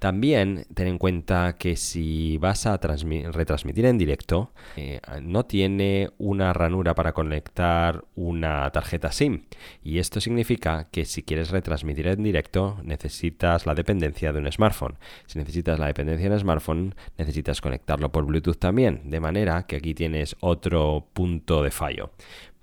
También 0.00 0.66
ten 0.74 0.88
en 0.88 0.98
cuenta 0.98 1.54
que 1.56 1.76
si 1.76 2.36
vas 2.38 2.66
a 2.66 2.78
retransmitir 2.78 3.86
en 3.86 3.96
directo, 3.96 4.50
eh, 4.74 5.00
no 5.22 5.46
tiene 5.46 6.10
una 6.18 6.52
ranura 6.52 6.96
para 6.96 7.12
conectar 7.12 8.04
una 8.16 8.68
tarjeta 8.72 9.12
SIM. 9.12 9.44
Y 9.84 10.00
esto 10.00 10.20
significa 10.20 10.88
que 10.90 11.04
si 11.04 11.22
quieres 11.22 11.50
retransmitir 11.50 12.08
en 12.08 12.24
directo, 12.24 12.78
necesitas 12.82 13.66
la 13.66 13.74
dependencia 13.74 14.15
de 14.20 14.38
un 14.38 14.50
smartphone. 14.50 14.96
Si 15.26 15.38
necesitas 15.38 15.78
la 15.78 15.86
dependencia 15.86 16.28
de 16.28 16.34
un 16.34 16.40
smartphone, 16.40 16.94
necesitas 17.18 17.60
conectarlo 17.60 18.10
por 18.10 18.24
Bluetooth 18.24 18.58
también. 18.58 19.02
De 19.10 19.20
manera 19.20 19.66
que 19.66 19.76
aquí 19.76 19.94
tienes 19.94 20.36
otro 20.40 21.06
punto 21.12 21.62
de 21.62 21.70
fallo. 21.70 22.10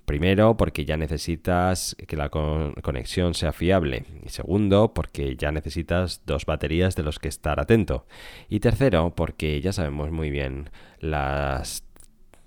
Primero, 0.04 0.56
porque 0.56 0.84
ya 0.84 0.98
necesitas 0.98 1.96
que 2.06 2.16
la 2.16 2.28
conexión 2.28 3.32
sea 3.32 3.52
fiable. 3.52 4.04
Y 4.22 4.28
segundo, 4.28 4.92
porque 4.92 5.36
ya 5.36 5.50
necesitas 5.50 6.22
dos 6.26 6.44
baterías 6.44 6.94
de 6.94 7.04
los 7.04 7.18
que 7.18 7.28
estar 7.28 7.58
atento. 7.58 8.06
Y 8.50 8.60
tercero, 8.60 9.14
porque 9.14 9.60
ya 9.62 9.72
sabemos 9.72 10.10
muy 10.10 10.30
bien 10.30 10.68
las... 10.98 11.84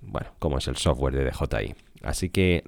Bueno, 0.02 0.30
cómo 0.38 0.60
es 0.60 0.68
el 0.68 0.76
software 0.76 1.16
de 1.16 1.26
DJI. 1.26 1.76
Así 2.04 2.30
que 2.30 2.64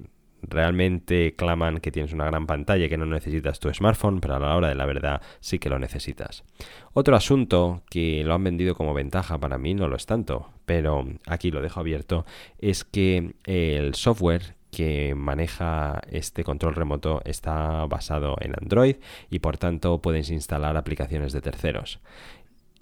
realmente 0.50 1.34
claman 1.34 1.78
que 1.78 1.90
tienes 1.90 2.12
una 2.12 2.26
gran 2.26 2.46
pantalla 2.46 2.84
y 2.84 2.88
que 2.88 2.98
no 2.98 3.06
necesitas 3.06 3.60
tu 3.60 3.72
smartphone, 3.72 4.20
pero 4.20 4.36
a 4.36 4.38
la 4.38 4.56
hora 4.56 4.68
de 4.68 4.74
la 4.74 4.86
verdad 4.86 5.22
sí 5.40 5.58
que 5.58 5.70
lo 5.70 5.78
necesitas. 5.78 6.44
Otro 6.92 7.16
asunto 7.16 7.82
que 7.88 8.22
lo 8.24 8.34
han 8.34 8.44
vendido 8.44 8.74
como 8.74 8.92
ventaja 8.92 9.38
para 9.38 9.58
mí 9.58 9.74
no 9.74 9.88
lo 9.88 9.96
es 9.96 10.06
tanto, 10.06 10.50
pero 10.66 11.06
aquí 11.26 11.50
lo 11.50 11.62
dejo 11.62 11.80
abierto, 11.80 12.26
es 12.58 12.84
que 12.84 13.34
el 13.46 13.94
software 13.94 14.54
que 14.70 15.14
maneja 15.14 16.00
este 16.10 16.44
control 16.44 16.74
remoto 16.74 17.22
está 17.24 17.84
basado 17.86 18.36
en 18.40 18.54
Android 18.60 18.96
y 19.28 19.40
por 19.40 19.58
tanto 19.58 20.00
puedes 20.00 20.30
instalar 20.30 20.76
aplicaciones 20.76 21.32
de 21.32 21.40
terceros. 21.40 22.00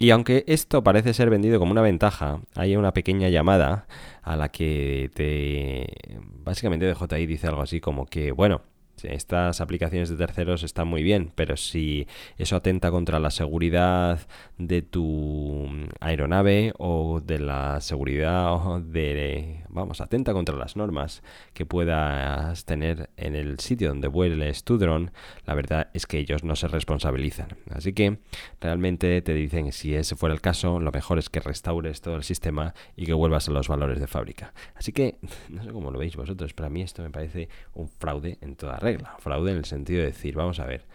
Y 0.01 0.11
aunque 0.11 0.45
esto 0.47 0.81
parece 0.81 1.13
ser 1.13 1.29
vendido 1.29 1.59
como 1.59 1.73
una 1.73 1.81
ventaja, 1.81 2.39
hay 2.55 2.77
una 2.77 2.93
pequeña 2.93 3.27
llamada 3.27 3.85
a 4.23 4.37
la 4.37 4.49
que 4.49 5.11
te... 5.13 6.19
Básicamente 6.45 6.85
DJI 6.91 7.25
dice 7.25 7.47
algo 7.47 7.61
así 7.61 7.81
como 7.81 8.05
que, 8.05 8.31
bueno, 8.31 8.61
estas 9.05 9.61
aplicaciones 9.61 10.09
de 10.09 10.17
terceros 10.17 10.63
están 10.63 10.87
muy 10.87 11.03
bien, 11.03 11.31
pero 11.35 11.57
si 11.57 12.07
eso 12.37 12.55
atenta 12.55 12.91
contra 12.91 13.19
la 13.19 13.31
seguridad 13.31 14.19
de 14.57 14.81
tu 14.81 15.67
aeronave 15.99 16.73
o 16.77 17.21
de 17.21 17.39
la 17.39 17.81
seguridad 17.81 18.81
de, 18.81 19.63
vamos, 19.69 20.01
atenta 20.01 20.33
contra 20.33 20.55
las 20.55 20.75
normas 20.75 21.23
que 21.53 21.65
puedas 21.65 22.65
tener 22.65 23.09
en 23.17 23.35
el 23.35 23.59
sitio 23.59 23.89
donde 23.89 24.07
vueles 24.07 24.63
tu 24.63 24.77
dron, 24.77 25.11
la 25.45 25.53
verdad 25.53 25.89
es 25.93 26.05
que 26.05 26.19
ellos 26.19 26.43
no 26.43 26.55
se 26.55 26.67
responsabilizan. 26.67 27.49
Así 27.71 27.93
que 27.93 28.19
realmente 28.59 29.21
te 29.21 29.33
dicen 29.33 29.71
si 29.71 29.95
ese 29.95 30.15
fuera 30.15 30.33
el 30.33 30.41
caso, 30.41 30.79
lo 30.79 30.91
mejor 30.91 31.19
es 31.19 31.29
que 31.29 31.39
restaures 31.39 32.01
todo 32.01 32.15
el 32.15 32.23
sistema 32.23 32.73
y 32.95 33.05
que 33.05 33.13
vuelvas 33.13 33.47
a 33.47 33.51
los 33.51 33.67
valores 33.67 33.99
de 33.99 34.07
fábrica. 34.07 34.53
Así 34.75 34.91
que 34.91 35.17
no 35.49 35.63
sé 35.63 35.71
cómo 35.71 35.91
lo 35.91 35.99
veis 35.99 36.15
vosotros, 36.15 36.53
pero 36.53 36.67
a 36.67 36.69
mí 36.69 36.81
esto 36.81 37.01
me 37.01 37.09
parece 37.09 37.49
un 37.73 37.87
fraude 37.87 38.37
en 38.41 38.55
toda 38.55 38.77
regla 38.77 38.88
Fraude 39.19 39.51
en 39.51 39.57
el 39.57 39.65
sentido 39.65 39.99
de 39.99 40.07
decir, 40.07 40.35
vamos 40.35 40.59
a 40.59 40.65
ver, 40.65 40.85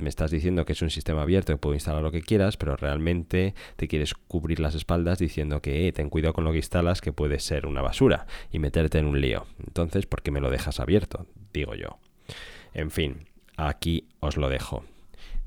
me 0.00 0.08
estás 0.08 0.30
diciendo 0.30 0.64
que 0.64 0.72
es 0.72 0.82
un 0.82 0.90
sistema 0.90 1.22
abierto 1.22 1.52
que 1.52 1.58
puedo 1.58 1.74
instalar 1.74 2.02
lo 2.02 2.10
que 2.10 2.22
quieras, 2.22 2.56
pero 2.56 2.76
realmente 2.76 3.54
te 3.76 3.88
quieres 3.88 4.14
cubrir 4.14 4.60
las 4.60 4.74
espaldas 4.74 5.18
diciendo 5.18 5.60
que 5.60 5.86
eh, 5.86 5.92
ten 5.92 6.10
cuidado 6.10 6.34
con 6.34 6.44
lo 6.44 6.52
que 6.52 6.58
instalas, 6.58 7.00
que 7.00 7.12
puede 7.12 7.38
ser 7.38 7.66
una 7.66 7.82
basura 7.82 8.26
y 8.50 8.58
meterte 8.58 8.98
en 8.98 9.06
un 9.06 9.20
lío. 9.20 9.46
Entonces, 9.64 10.06
¿por 10.06 10.22
qué 10.22 10.30
me 10.30 10.40
lo 10.40 10.50
dejas 10.50 10.80
abierto? 10.80 11.26
Digo 11.52 11.74
yo. 11.74 11.98
En 12.72 12.90
fin, 12.90 13.26
aquí 13.56 14.08
os 14.20 14.36
lo 14.36 14.48
dejo. 14.48 14.84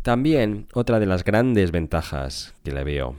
También 0.01 0.67
otra 0.73 0.99
de 0.99 1.05
las 1.05 1.23
grandes 1.23 1.71
ventajas 1.71 2.55
que 2.63 2.71
le 2.71 2.83
veo 2.83 3.15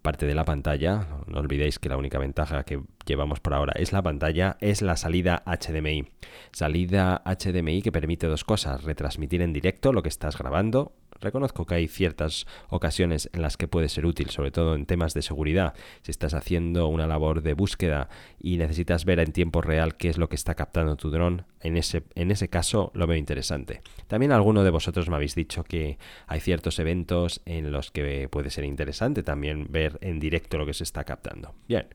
parte 0.00 0.26
de 0.26 0.34
la 0.34 0.44
pantalla, 0.44 1.06
no 1.26 1.38
olvidéis 1.38 1.78
que 1.78 1.88
la 1.88 1.96
única 1.96 2.18
ventaja 2.18 2.64
que 2.64 2.80
llevamos 3.06 3.40
por 3.40 3.54
ahora 3.54 3.72
es 3.76 3.92
la 3.92 4.02
pantalla, 4.02 4.56
es 4.60 4.82
la 4.82 4.96
salida 4.96 5.42
HDMI. 5.46 6.08
Salida 6.52 7.22
HDMI 7.24 7.82
que 7.82 7.92
permite 7.92 8.26
dos 8.26 8.44
cosas, 8.44 8.84
retransmitir 8.84 9.42
en 9.42 9.52
directo 9.52 9.92
lo 9.92 10.02
que 10.02 10.08
estás 10.08 10.36
grabando 10.36 10.92
Reconozco 11.20 11.64
que 11.64 11.76
hay 11.76 11.88
ciertas 11.88 12.46
ocasiones 12.68 13.30
en 13.32 13.42
las 13.42 13.56
que 13.56 13.68
puede 13.68 13.88
ser 13.88 14.06
útil, 14.06 14.30
sobre 14.30 14.50
todo 14.50 14.74
en 14.74 14.86
temas 14.86 15.14
de 15.14 15.22
seguridad. 15.22 15.74
Si 16.02 16.10
estás 16.10 16.34
haciendo 16.34 16.88
una 16.88 17.06
labor 17.06 17.42
de 17.42 17.54
búsqueda 17.54 18.08
y 18.38 18.56
necesitas 18.56 19.04
ver 19.04 19.20
en 19.20 19.32
tiempo 19.32 19.62
real 19.62 19.96
qué 19.96 20.08
es 20.08 20.18
lo 20.18 20.28
que 20.28 20.36
está 20.36 20.54
captando 20.54 20.96
tu 20.96 21.10
dron, 21.10 21.46
en 21.60 21.76
ese, 21.76 22.02
en 22.14 22.30
ese 22.30 22.48
caso 22.48 22.90
lo 22.94 23.06
veo 23.06 23.16
interesante. 23.16 23.80
También 24.06 24.32
alguno 24.32 24.64
de 24.64 24.70
vosotros 24.70 25.08
me 25.08 25.16
habéis 25.16 25.34
dicho 25.34 25.64
que 25.64 25.98
hay 26.26 26.40
ciertos 26.40 26.78
eventos 26.78 27.40
en 27.46 27.72
los 27.72 27.90
que 27.90 28.28
puede 28.28 28.50
ser 28.50 28.64
interesante 28.64 29.22
también 29.22 29.68
ver 29.70 29.98
en 30.02 30.20
directo 30.20 30.58
lo 30.58 30.66
que 30.66 30.74
se 30.74 30.84
está 30.84 31.04
captando. 31.04 31.54
Bien, 31.66 31.86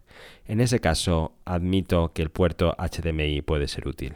en 0.49 0.61
ese 0.61 0.79
caso 0.79 1.35
admito 1.45 2.11
que 2.11 2.23
el 2.23 2.31
puerto 2.31 2.75
HDMI 2.79 3.43
puede 3.43 3.67
ser 3.67 3.87
útil. 3.87 4.15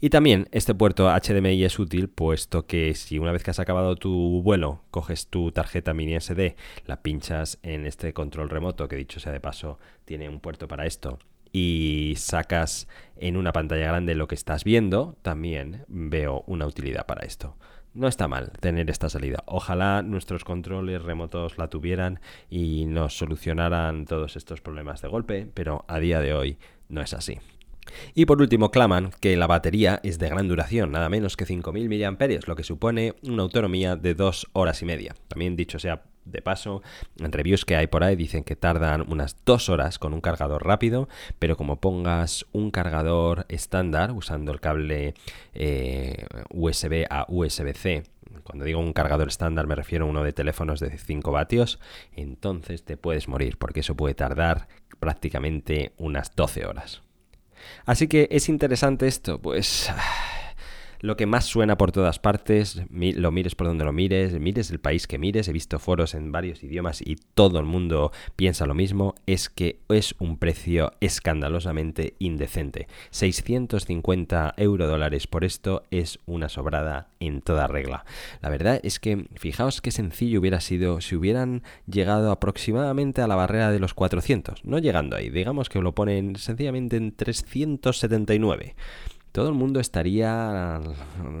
Y 0.00 0.10
también 0.10 0.48
este 0.50 0.74
puerto 0.74 1.08
HDMI 1.08 1.62
es 1.62 1.78
útil 1.78 2.08
puesto 2.08 2.66
que 2.66 2.94
si 2.94 3.20
una 3.20 3.30
vez 3.30 3.44
que 3.44 3.52
has 3.52 3.60
acabado 3.60 3.94
tu 3.94 4.42
vuelo 4.42 4.82
coges 4.90 5.28
tu 5.28 5.52
tarjeta 5.52 5.94
mini 5.94 6.18
SD, 6.18 6.56
la 6.86 7.02
pinchas 7.02 7.60
en 7.62 7.86
este 7.86 8.12
control 8.12 8.50
remoto 8.50 8.88
que 8.88 8.96
dicho 8.96 9.20
sea 9.20 9.30
de 9.30 9.38
paso 9.38 9.78
tiene 10.04 10.28
un 10.28 10.40
puerto 10.40 10.66
para 10.66 10.86
esto 10.86 11.20
y 11.52 12.14
sacas 12.16 12.88
en 13.16 13.36
una 13.36 13.52
pantalla 13.52 13.86
grande 13.86 14.16
lo 14.16 14.26
que 14.26 14.34
estás 14.34 14.64
viendo, 14.64 15.16
también 15.22 15.84
veo 15.86 16.42
una 16.48 16.66
utilidad 16.66 17.06
para 17.06 17.24
esto. 17.24 17.56
No 17.92 18.06
está 18.06 18.28
mal 18.28 18.52
tener 18.60 18.88
esta 18.88 19.08
salida. 19.08 19.42
Ojalá 19.46 20.02
nuestros 20.02 20.44
controles 20.44 21.02
remotos 21.02 21.58
la 21.58 21.68
tuvieran 21.68 22.20
y 22.48 22.86
nos 22.86 23.18
solucionaran 23.18 24.04
todos 24.04 24.36
estos 24.36 24.60
problemas 24.60 25.02
de 25.02 25.08
golpe, 25.08 25.50
pero 25.54 25.84
a 25.88 25.98
día 25.98 26.20
de 26.20 26.32
hoy 26.32 26.58
no 26.88 27.00
es 27.02 27.14
así. 27.14 27.38
Y 28.14 28.26
por 28.26 28.40
último, 28.40 28.70
claman 28.70 29.10
que 29.20 29.36
la 29.36 29.46
batería 29.46 30.00
es 30.02 30.18
de 30.18 30.28
gran 30.28 30.48
duración, 30.48 30.92
nada 30.92 31.08
menos 31.08 31.36
que 31.36 31.46
5.000 31.46 31.88
mAh, 31.88 32.46
lo 32.46 32.56
que 32.56 32.62
supone 32.62 33.14
una 33.22 33.42
autonomía 33.42 33.96
de 33.96 34.14
2 34.14 34.48
horas 34.52 34.82
y 34.82 34.84
media. 34.84 35.14
También 35.28 35.56
dicho 35.56 35.78
sea 35.78 36.02
de 36.24 36.42
paso, 36.42 36.82
en 37.18 37.32
reviews 37.32 37.64
que 37.64 37.76
hay 37.76 37.86
por 37.86 38.04
ahí 38.04 38.14
dicen 38.16 38.44
que 38.44 38.56
tardan 38.56 39.10
unas 39.10 39.36
2 39.44 39.68
horas 39.68 39.98
con 39.98 40.12
un 40.14 40.20
cargador 40.20 40.66
rápido, 40.66 41.08
pero 41.38 41.56
como 41.56 41.80
pongas 41.80 42.46
un 42.52 42.70
cargador 42.70 43.46
estándar 43.48 44.12
usando 44.12 44.52
el 44.52 44.60
cable 44.60 45.14
eh, 45.54 46.26
USB 46.50 47.06
a 47.08 47.26
USB-C, 47.28 48.04
cuando 48.44 48.64
digo 48.64 48.80
un 48.80 48.92
cargador 48.92 49.28
estándar 49.28 49.66
me 49.66 49.74
refiero 49.74 50.06
a 50.06 50.08
uno 50.08 50.22
de 50.22 50.32
teléfonos 50.32 50.80
de 50.80 50.96
5 50.96 51.32
vatios, 51.32 51.80
entonces 52.12 52.84
te 52.84 52.96
puedes 52.96 53.28
morir 53.28 53.56
porque 53.58 53.80
eso 53.80 53.96
puede 53.96 54.14
tardar 54.14 54.68
prácticamente 54.98 55.92
unas 55.96 56.34
12 56.36 56.66
horas. 56.66 57.02
Así 57.84 58.08
que 58.08 58.28
es 58.30 58.48
interesante 58.48 59.06
esto, 59.06 59.40
pues 59.40 59.90
lo 61.00 61.16
que 61.16 61.26
más 61.26 61.46
suena 61.46 61.76
por 61.76 61.92
todas 61.92 62.18
partes, 62.18 62.82
lo 62.90 63.30
mires 63.30 63.54
por 63.54 63.66
donde 63.66 63.84
lo 63.84 63.92
mires, 63.92 64.38
mires 64.38 64.70
el 64.70 64.80
país 64.80 65.06
que 65.06 65.18
mires, 65.18 65.48
he 65.48 65.52
visto 65.52 65.78
foros 65.78 66.14
en 66.14 66.32
varios 66.32 66.62
idiomas 66.62 67.00
y 67.00 67.16
todo 67.34 67.58
el 67.58 67.64
mundo 67.64 68.12
piensa 68.36 68.66
lo 68.66 68.74
mismo, 68.74 69.14
es 69.26 69.48
que 69.48 69.80
es 69.88 70.14
un 70.18 70.36
precio 70.38 70.92
escandalosamente 71.00 72.14
indecente. 72.18 72.86
650 73.10 74.54
euro 74.56 74.86
dólares 74.86 75.26
por 75.26 75.44
esto 75.44 75.84
es 75.90 76.18
una 76.26 76.48
sobrada 76.48 77.08
en 77.18 77.40
toda 77.40 77.66
regla. 77.66 78.04
La 78.40 78.50
verdad 78.50 78.80
es 78.82 79.00
que 79.00 79.26
fijaos 79.36 79.80
qué 79.80 79.90
sencillo 79.90 80.40
hubiera 80.40 80.60
sido 80.60 81.00
si 81.00 81.16
hubieran 81.16 81.62
llegado 81.86 82.30
aproximadamente 82.30 83.22
a 83.22 83.26
la 83.26 83.36
barrera 83.36 83.70
de 83.70 83.78
los 83.78 83.94
400, 83.94 84.64
no 84.64 84.78
llegando 84.78 85.16
ahí, 85.16 85.30
digamos 85.30 85.68
que 85.68 85.80
lo 85.80 85.94
ponen 85.94 86.36
sencillamente 86.36 86.96
en 86.96 87.14
379 87.14 88.74
todo 89.32 89.48
el 89.48 89.54
mundo 89.54 89.80
estaría 89.80 90.80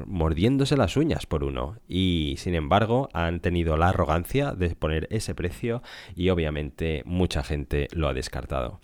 mordiéndose 0.06 0.76
las 0.76 0.96
uñas 0.96 1.26
por 1.26 1.44
uno. 1.44 1.76
Y 1.88 2.34
sin 2.38 2.54
embargo 2.54 3.08
han 3.12 3.40
tenido 3.40 3.76
la 3.76 3.88
arrogancia 3.88 4.52
de 4.52 4.74
poner 4.74 5.08
ese 5.10 5.34
precio 5.34 5.82
y 6.14 6.30
obviamente 6.30 7.02
mucha 7.04 7.42
gente 7.42 7.88
lo 7.92 8.08
ha 8.08 8.14
descartado. 8.14 8.80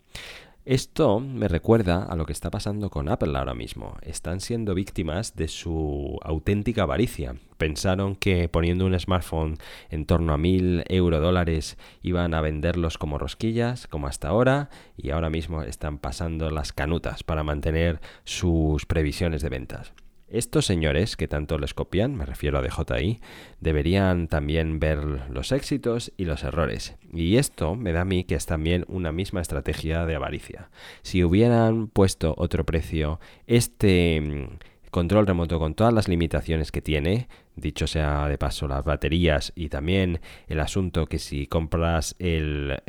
Esto 0.66 1.20
me 1.20 1.46
recuerda 1.46 2.02
a 2.02 2.16
lo 2.16 2.26
que 2.26 2.32
está 2.32 2.50
pasando 2.50 2.90
con 2.90 3.08
Apple 3.08 3.38
ahora 3.38 3.54
mismo. 3.54 3.96
Están 4.02 4.40
siendo 4.40 4.74
víctimas 4.74 5.36
de 5.36 5.46
su 5.46 6.18
auténtica 6.24 6.82
avaricia. 6.82 7.36
Pensaron 7.56 8.16
que 8.16 8.48
poniendo 8.48 8.84
un 8.84 8.98
smartphone 8.98 9.58
en 9.90 10.06
torno 10.06 10.32
a 10.32 10.38
mil 10.38 10.82
euro 10.88 11.20
dólares 11.20 11.78
iban 12.02 12.34
a 12.34 12.40
venderlos 12.40 12.98
como 12.98 13.16
rosquillas, 13.16 13.86
como 13.86 14.08
hasta 14.08 14.26
ahora, 14.26 14.68
y 14.96 15.10
ahora 15.10 15.30
mismo 15.30 15.62
están 15.62 15.98
pasando 15.98 16.50
las 16.50 16.72
canutas 16.72 17.22
para 17.22 17.44
mantener 17.44 18.00
sus 18.24 18.86
previsiones 18.86 19.42
de 19.42 19.48
ventas. 19.50 19.92
Estos 20.28 20.66
señores 20.66 21.16
que 21.16 21.28
tanto 21.28 21.56
les 21.56 21.72
copian, 21.72 22.16
me 22.16 22.26
refiero 22.26 22.58
a 22.58 22.62
DJI, 22.62 23.20
deberían 23.60 24.26
también 24.26 24.80
ver 24.80 24.98
los 25.30 25.52
éxitos 25.52 26.12
y 26.16 26.24
los 26.24 26.42
errores. 26.42 26.96
Y 27.12 27.36
esto 27.36 27.76
me 27.76 27.92
da 27.92 28.00
a 28.00 28.04
mí 28.04 28.24
que 28.24 28.34
es 28.34 28.44
también 28.44 28.84
una 28.88 29.12
misma 29.12 29.40
estrategia 29.40 30.04
de 30.04 30.16
avaricia. 30.16 30.68
Si 31.02 31.22
hubieran 31.22 31.86
puesto 31.86 32.34
otro 32.38 32.66
precio, 32.66 33.20
este 33.46 34.20
mm, 34.20 34.58
control 34.96 35.26
remoto 35.26 35.58
con 35.58 35.74
todas 35.74 35.92
las 35.92 36.08
limitaciones 36.08 36.72
que 36.72 36.80
tiene, 36.80 37.28
dicho 37.54 37.86
sea 37.86 38.28
de 38.28 38.38
paso 38.38 38.66
las 38.66 38.82
baterías 38.82 39.52
y 39.54 39.68
también 39.68 40.20
el 40.48 40.58
asunto 40.58 41.04
que 41.04 41.18
si 41.18 41.46
compras 41.46 42.16
el, 42.18 42.80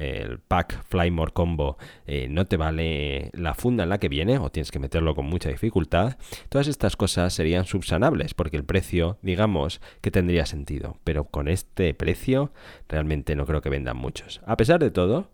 pack 0.48 0.86
Flymore 0.86 1.34
Combo 1.34 1.78
eh, 2.06 2.30
no 2.30 2.46
te 2.46 2.56
vale 2.56 3.30
la 3.34 3.54
funda 3.56 3.84
en 3.84 3.90
la 3.90 3.98
que 3.98 4.08
viene 4.08 4.38
o 4.38 4.50
tienes 4.50 4.72
que 4.72 4.80
meterlo 4.80 5.16
con 5.16 5.26
mucha 5.26 5.50
dificultad, 5.50 6.16
todas 6.48 6.70
estas 6.70 6.96
cosas 6.96 7.34
serían 7.34 7.66
subsanables 7.66 8.34
porque 8.34 8.56
el 8.56 8.64
precio 8.64 9.18
digamos 9.22 9.82
que 10.00 10.10
tendría 10.10 10.46
sentido, 10.46 11.00
pero 11.04 11.26
con 11.26 11.50
este 11.50 11.94
precio 11.94 12.54
realmente 12.88 13.36
no 13.36 13.46
creo 13.46 13.60
que 13.60 13.70
vendan 13.70 13.98
muchos. 13.98 14.40
A 14.46 14.56
pesar 14.56 14.80
de 14.80 14.92
todo, 14.92 15.30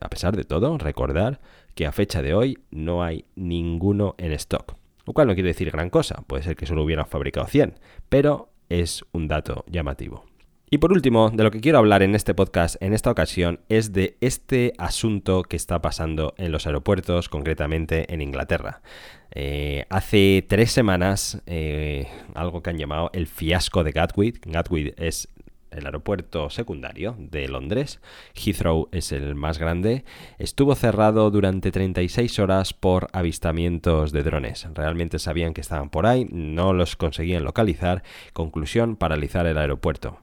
a 0.00 0.08
pesar 0.08 0.36
de 0.36 0.44
todo, 0.44 0.78
recordar 0.78 1.40
que 1.74 1.84
a 1.84 1.90
fecha 1.90 2.22
de 2.22 2.32
hoy 2.32 2.58
no 2.70 3.02
hay 3.02 3.24
ninguno 3.34 4.14
en 4.18 4.30
stock. 4.30 4.76
Lo 5.06 5.12
cual 5.12 5.28
no 5.28 5.34
quiere 5.34 5.48
decir 5.48 5.70
gran 5.70 5.88
cosa, 5.88 6.24
puede 6.26 6.42
ser 6.42 6.56
que 6.56 6.66
solo 6.66 6.82
hubieran 6.82 7.06
fabricado 7.06 7.46
100, 7.46 7.78
pero 8.08 8.50
es 8.68 9.04
un 9.12 9.28
dato 9.28 9.64
llamativo. 9.68 10.24
Y 10.68 10.78
por 10.78 10.92
último, 10.92 11.30
de 11.30 11.44
lo 11.44 11.52
que 11.52 11.60
quiero 11.60 11.78
hablar 11.78 12.02
en 12.02 12.16
este 12.16 12.34
podcast 12.34 12.74
en 12.82 12.92
esta 12.92 13.12
ocasión 13.12 13.60
es 13.68 13.92
de 13.92 14.16
este 14.20 14.72
asunto 14.78 15.44
que 15.44 15.54
está 15.54 15.80
pasando 15.80 16.34
en 16.38 16.50
los 16.50 16.66
aeropuertos, 16.66 17.28
concretamente 17.28 18.12
en 18.12 18.20
Inglaterra. 18.20 18.82
Eh, 19.30 19.84
hace 19.90 20.44
tres 20.48 20.72
semanas, 20.72 21.40
eh, 21.46 22.08
algo 22.34 22.64
que 22.64 22.70
han 22.70 22.78
llamado 22.78 23.10
el 23.12 23.28
fiasco 23.28 23.84
de 23.84 23.92
Gatwick. 23.92 24.44
Gatwick 24.44 24.94
es 24.98 25.28
el 25.76 25.86
aeropuerto 25.86 26.50
secundario 26.50 27.16
de 27.18 27.48
Londres, 27.48 28.00
Heathrow 28.34 28.88
es 28.92 29.12
el 29.12 29.34
más 29.34 29.58
grande, 29.58 30.04
estuvo 30.38 30.74
cerrado 30.74 31.30
durante 31.30 31.70
36 31.70 32.38
horas 32.38 32.72
por 32.72 33.08
avistamientos 33.12 34.12
de 34.12 34.22
drones. 34.22 34.66
Realmente 34.74 35.18
sabían 35.18 35.54
que 35.54 35.60
estaban 35.60 35.90
por 35.90 36.06
ahí, 36.06 36.26
no 36.30 36.72
los 36.72 36.96
conseguían 36.96 37.44
localizar. 37.44 38.02
Conclusión, 38.32 38.96
paralizar 38.96 39.46
el 39.46 39.58
aeropuerto. 39.58 40.18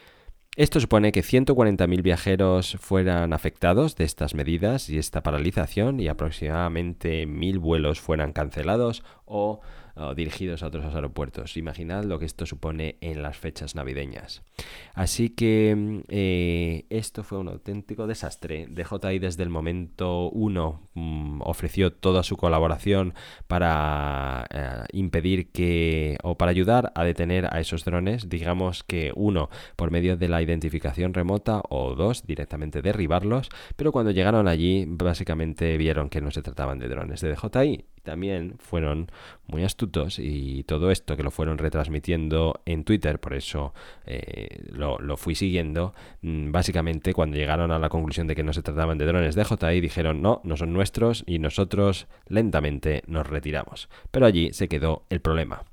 Esto 0.55 0.79
supone 0.79 1.11
que 1.11 1.21
140.000 1.21 2.03
viajeros 2.03 2.77
fueran 2.79 3.33
afectados 3.33 3.95
de 3.95 4.03
estas 4.03 4.35
medidas 4.35 4.87
y 4.87 4.99
esta 4.99 5.23
paralización 5.23 5.99
y 5.99 6.07
aproximadamente 6.09 7.27
1.000 7.27 7.59
vuelos 7.59 7.99
fueran 7.99 8.33
cancelados 8.33 9.03
o 9.25 9.61
dirigidos 10.15 10.63
a 10.63 10.67
otros 10.67 10.93
aeropuertos. 10.93 11.57
Imaginad 11.57 12.03
lo 12.03 12.19
que 12.19 12.25
esto 12.25 12.45
supone 12.45 12.97
en 13.01 13.21
las 13.21 13.37
fechas 13.37 13.75
navideñas. 13.75 14.41
Así 14.93 15.29
que 15.29 16.03
eh, 16.09 16.85
esto 16.89 17.23
fue 17.23 17.37
un 17.37 17.47
auténtico 17.47 18.07
desastre. 18.07 18.67
DJI 18.69 19.19
desde 19.19 19.43
el 19.43 19.49
momento 19.49 20.29
uno 20.29 20.89
mm, 20.93 21.41
ofreció 21.43 21.93
toda 21.93 22.23
su 22.23 22.37
colaboración 22.37 23.13
para 23.47 24.45
eh, 24.49 24.83
impedir 24.93 25.51
que 25.51 26.17
o 26.23 26.37
para 26.37 26.51
ayudar 26.51 26.91
a 26.95 27.03
detener 27.03 27.47
a 27.51 27.59
esos 27.59 27.85
drones. 27.85 28.29
Digamos 28.29 28.83
que 28.83 29.11
uno 29.15 29.49
por 29.75 29.91
medio 29.91 30.17
de 30.17 30.27
la 30.27 30.41
identificación 30.41 31.13
remota 31.13 31.61
o 31.69 31.95
dos 31.95 32.25
directamente 32.25 32.81
derribarlos. 32.81 33.49
Pero 33.75 33.91
cuando 33.91 34.11
llegaron 34.11 34.47
allí 34.47 34.85
básicamente 34.87 35.77
vieron 35.77 36.09
que 36.09 36.21
no 36.21 36.31
se 36.31 36.41
trataban 36.41 36.79
de 36.79 36.89
drones 36.89 37.21
de 37.21 37.33
DJI 37.33 37.85
también 38.03 38.55
fueron 38.59 39.09
muy 39.47 39.63
astutos 39.63 40.19
y 40.19 40.63
todo 40.63 40.91
esto 40.91 41.17
que 41.17 41.23
lo 41.23 41.31
fueron 41.31 41.57
retransmitiendo 41.57 42.61
en 42.65 42.83
Twitter, 42.83 43.19
por 43.19 43.33
eso 43.33 43.73
eh, 44.05 44.63
lo, 44.71 45.17
fui 45.17 45.35
siguiendo, 45.35 45.93
mm, 46.21 46.51
básicamente 46.51 47.13
cuando 47.13 47.37
llegaron 47.37 47.71
a 47.71 47.79
la 47.79 47.89
conclusión 47.89 48.27
de 48.27 48.35
que 48.35 48.43
no 48.43 48.53
se 48.53 48.61
trataban 48.61 48.97
de 48.97 49.05
drones 49.05 49.35
de 49.35 49.45
JI, 49.45 49.81
dijeron 49.81 50.21
no, 50.21 50.41
no 50.43 50.57
son 50.57 50.73
nuestros 50.73 51.23
y 51.25 51.39
nosotros 51.39 52.07
lentamente 52.27 53.03
nos 53.07 53.27
retiramos. 53.27 53.89
Pero 54.11 54.25
allí 54.25 54.53
se 54.53 54.67
quedó 54.67 55.03
el 55.09 55.21
problema. 55.21 55.63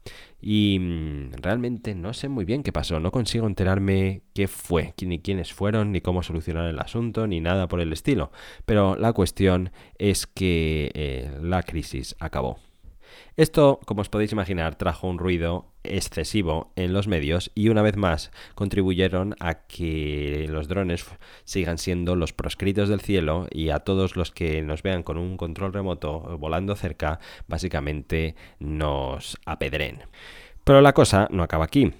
Y 0.40 0.78
mm, 0.80 1.32
realmente 1.42 1.94
no 1.94 2.12
sé 2.14 2.28
muy 2.28 2.44
bien 2.44 2.62
qué 2.62 2.72
pasó, 2.72 3.00
no 3.00 3.10
consigo 3.10 3.46
enterarme 3.46 4.22
qué 4.34 4.48
fue, 4.48 4.94
ni 5.02 5.20
quiénes 5.20 5.52
fueron, 5.52 5.92
ni 5.92 6.00
cómo 6.00 6.22
solucionar 6.22 6.68
el 6.68 6.78
asunto, 6.78 7.26
ni 7.26 7.40
nada 7.40 7.68
por 7.68 7.80
el 7.80 7.92
estilo. 7.92 8.30
Pero 8.64 8.96
la 8.96 9.12
cuestión 9.12 9.70
es 9.98 10.26
que 10.26 10.90
eh, 10.94 11.30
la 11.42 11.62
crisis 11.62 12.16
acabó. 12.18 12.58
Esto, 13.36 13.80
como 13.86 14.02
os 14.02 14.08
podéis 14.08 14.32
imaginar, 14.32 14.76
trajo 14.76 15.08
un 15.08 15.18
ruido 15.18 15.66
excesivo 15.82 16.72
en 16.76 16.92
los 16.92 17.08
medios 17.08 17.50
y 17.54 17.68
una 17.68 17.82
vez 17.82 17.96
más 17.96 18.30
contribuyeron 18.54 19.34
a 19.40 19.66
que 19.66 20.46
los 20.48 20.68
drones 20.68 21.06
sigan 21.44 21.78
siendo 21.78 22.16
los 22.16 22.32
proscritos 22.32 22.88
del 22.88 23.00
cielo 23.00 23.46
y 23.50 23.70
a 23.70 23.80
todos 23.80 24.16
los 24.16 24.30
que 24.30 24.62
nos 24.62 24.82
vean 24.82 25.02
con 25.02 25.16
un 25.16 25.36
control 25.36 25.72
remoto 25.72 26.36
volando 26.38 26.76
cerca 26.76 27.18
básicamente 27.48 28.34
nos 28.58 29.38
apedren. 29.46 30.02
Pero 30.64 30.80
la 30.80 30.92
cosa 30.92 31.28
no 31.30 31.42
acaba 31.42 31.64
aquí. 31.64 31.92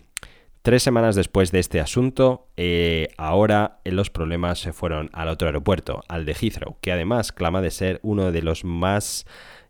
Tres 0.62 0.82
semanas 0.82 1.16
después 1.16 1.52
de 1.52 1.58
este 1.58 1.80
asunto, 1.80 2.48
eh, 2.58 3.08
ahora 3.16 3.80
los 3.84 4.10
problemas 4.10 4.58
se 4.58 4.74
fueron 4.74 5.08
al 5.14 5.28
otro 5.28 5.48
aeropuerto, 5.48 6.02
al 6.06 6.26
de 6.26 6.34
Heathrow, 6.34 6.76
que 6.82 6.92
además 6.92 7.32
clama 7.32 7.62
de 7.62 7.70
ser 7.70 7.98
uno 8.02 8.30
de 8.30 8.42
los 8.42 8.62
más 8.62 9.24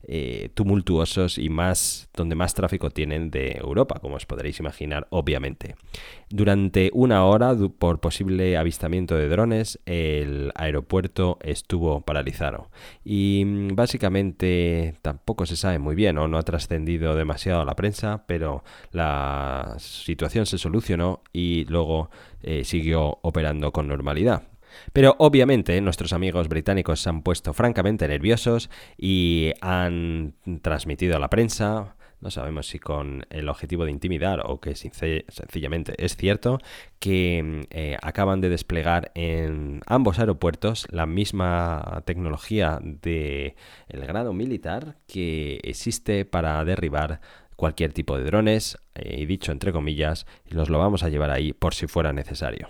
eh, 0.05 0.51
tumultuosos 0.55 1.39
y 1.39 1.49
más 1.49 2.09
donde 2.15 2.35
más 2.35 2.55
tráfico 2.55 2.91
tienen 2.91 3.31
de 3.31 3.53
Europa, 3.53 4.01
como 4.01 4.17
os 4.17 4.27
podréis 4.27 4.59
imaginar, 4.59 5.07
obviamente. 5.11 5.77
Durante 6.29 6.91
una 6.93 7.25
hora, 7.25 7.55
por 7.79 8.01
posible 8.01 8.57
avistamiento 8.57 9.17
de 9.17 9.29
drones, 9.29 9.79
el 9.87 10.53
aeropuerto 10.55 11.39
estuvo 11.43 12.01
paralizado. 12.01 12.71
Y 13.05 13.43
mm, 13.45 13.75
básicamente 13.75 14.97
tampoco 15.03 15.47
se 15.47 15.57
sabe 15.57 15.79
muy 15.79 15.95
bien 15.95 16.19
o 16.19 16.29
no 16.29 16.39
ha 16.39 16.43
trascendido 16.43 17.15
demasiado 17.15 17.61
a 17.61 17.65
la 17.65 17.77
prensa, 17.77 18.25
pero 18.27 18.65
la 18.93 19.77
situación 19.79 20.47
se 20.47 20.59
solucionó 20.59 21.23
y 21.33 21.65
luego 21.67 22.11
eh, 22.43 22.65
siguió 22.65 23.19
operando 23.23 23.73
con 23.73 23.89
normalidad. 23.89 24.50
Pero 24.93 25.17
obviamente 25.19 25.81
nuestros 25.81 26.13
amigos 26.13 26.49
británicos 26.49 27.01
se 27.01 27.09
han 27.09 27.23
puesto 27.23 27.53
francamente 27.53 28.09
nerviosos 28.09 28.71
y 28.97 29.53
han 29.61 30.35
transmitido 30.63 31.17
a 31.17 31.21
la 31.21 31.31
prensa, 31.31 31.97
no 32.21 32.31
sabemos 32.31 32.67
si 32.67 32.79
con 32.79 33.25
el 33.31 33.49
objetivo 33.49 33.85
de 33.85 33.93
intimidar 33.93 34.43
o 34.45 34.61
que 34.61 34.75
sencillamente 34.75 35.95
es 35.99 36.17
cierto, 36.17 36.59
que 36.99 37.67
eh, 37.71 37.97
acaban 38.03 38.41
de 38.41 38.51
desplegar 38.51 39.11
en 39.15 39.81
ambos 39.87 40.19
aeropuertos 40.19 40.87
la 40.91 41.07
misma 41.07 42.03
tecnología 42.05 42.79
del 42.83 43.55
el 43.89 44.07
grado 44.07 44.33
militar 44.33 44.97
que 45.07 45.61
existe 45.63 46.25
para 46.25 46.63
derribar 46.65 47.21
cualquier 47.57 47.93
tipo 47.93 48.17
de 48.17 48.25
drones, 48.25 48.79
eh, 48.95 49.21
y 49.21 49.27
dicho 49.27 49.53
entre 49.53 49.73
comillas, 49.73 50.27
los 50.49 50.71
lo 50.71 50.79
vamos 50.79 51.03
a 51.03 51.09
llevar 51.09 51.31
ahí 51.31 51.53
por 51.53 51.75
si 51.75 51.87
fuera 51.87 52.13
necesario. 52.13 52.69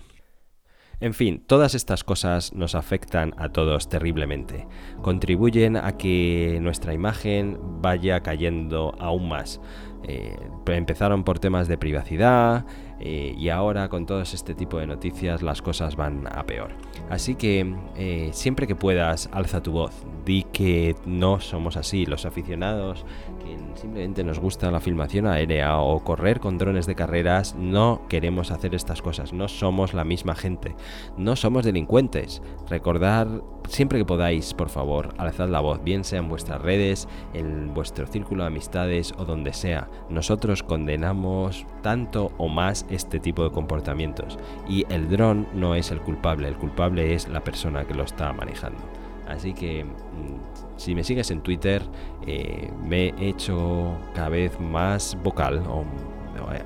En 1.01 1.15
fin, 1.15 1.41
todas 1.47 1.73
estas 1.73 2.03
cosas 2.03 2.53
nos 2.53 2.75
afectan 2.75 3.33
a 3.37 3.49
todos 3.49 3.89
terriblemente. 3.89 4.67
Contribuyen 5.01 5.75
a 5.75 5.97
que 5.97 6.59
nuestra 6.61 6.93
imagen 6.93 7.57
vaya 7.81 8.21
cayendo 8.21 8.93
aún 8.99 9.27
más. 9.27 9.59
Eh, 10.03 10.35
empezaron 10.67 11.23
por 11.23 11.39
temas 11.39 11.67
de 11.67 11.77
privacidad 11.77 12.65
eh, 12.99 13.35
y 13.37 13.49
ahora 13.49 13.89
con 13.89 14.05
todo 14.05 14.21
este 14.21 14.55
tipo 14.55 14.79
de 14.79 14.87
noticias 14.87 15.41
las 15.41 15.61
cosas 15.61 15.95
van 15.95 16.27
a 16.27 16.43
peor. 16.45 16.71
Así 17.09 17.33
que 17.33 17.75
eh, 17.95 18.29
siempre 18.31 18.67
que 18.67 18.75
puedas, 18.75 19.27
alza 19.31 19.61
tu 19.61 19.71
voz, 19.71 20.05
di 20.23 20.43
que 20.53 20.95
no 21.05 21.39
somos 21.39 21.77
así, 21.77 22.05
los 22.05 22.25
aficionados 22.25 23.05
simplemente 23.75 24.23
nos 24.23 24.39
gusta 24.39 24.71
la 24.71 24.79
filmación 24.79 25.27
aérea 25.27 25.77
o 25.79 26.03
correr 26.03 26.39
con 26.39 26.57
drones 26.57 26.85
de 26.85 26.95
carreras, 26.95 27.55
no 27.55 28.01
queremos 28.09 28.51
hacer 28.51 28.75
estas 28.75 29.01
cosas, 29.01 29.33
no 29.33 29.47
somos 29.47 29.93
la 29.93 30.03
misma 30.03 30.35
gente, 30.35 30.75
no 31.17 31.35
somos 31.35 31.65
delincuentes. 31.65 32.41
Recordar 32.69 33.27
siempre 33.67 33.99
que 33.99 34.05
podáis, 34.05 34.53
por 34.53 34.69
favor, 34.69 35.13
alzad 35.17 35.49
la 35.49 35.59
voz, 35.59 35.83
bien 35.83 36.03
sea 36.03 36.19
en 36.19 36.29
vuestras 36.29 36.61
redes, 36.61 37.07
en 37.33 37.73
vuestro 37.73 38.07
círculo 38.07 38.43
de 38.43 38.47
amistades 38.47 39.13
o 39.17 39.25
donde 39.25 39.53
sea. 39.53 39.89
Nosotros 40.09 40.63
condenamos 40.63 41.65
tanto 41.81 42.31
o 42.37 42.47
más 42.47 42.85
este 42.89 43.19
tipo 43.19 43.43
de 43.43 43.51
comportamientos 43.51 44.37
y 44.67 44.85
el 44.89 45.09
dron 45.09 45.47
no 45.53 45.75
es 45.75 45.91
el 45.91 46.01
culpable, 46.01 46.47
el 46.47 46.57
culpable 46.57 47.13
es 47.13 47.27
la 47.27 47.43
persona 47.43 47.85
que 47.85 47.93
lo 47.93 48.03
está 48.03 48.33
manejando. 48.33 48.81
Así 49.27 49.53
que 49.53 49.85
mm, 49.85 50.70
si 50.81 50.95
me 50.95 51.03
sigues 51.03 51.29
en 51.29 51.41
Twitter, 51.41 51.83
eh, 52.25 52.71
me 52.83 53.09
he 53.09 53.29
hecho 53.29 53.95
cada 54.15 54.29
vez 54.29 54.59
más 54.59 55.15
vocal 55.23 55.61
o 55.67 55.85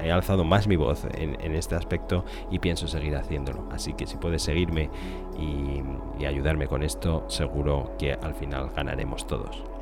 he 0.02 0.10
alzado 0.10 0.46
más 0.46 0.68
mi 0.68 0.78
voz 0.78 1.06
en, 1.16 1.54
este 1.54 1.76
aspecto 1.76 2.24
y 2.50 2.60
pienso 2.60 2.88
seguir 2.88 3.16
haciéndolo. 3.18 3.68
Así 3.72 3.94
que 3.94 4.08
si 4.08 4.16
puedes 4.16 4.42
seguirme 4.42 4.90
y 5.38 6.26
ayudarme 6.26 6.68
con 6.68 6.82
esto, 6.82 7.26
seguro 7.28 7.92
que 8.00 8.14
al 8.14 8.34
final 8.34 8.72
ganaremos 8.74 9.28
todos. 9.28 9.75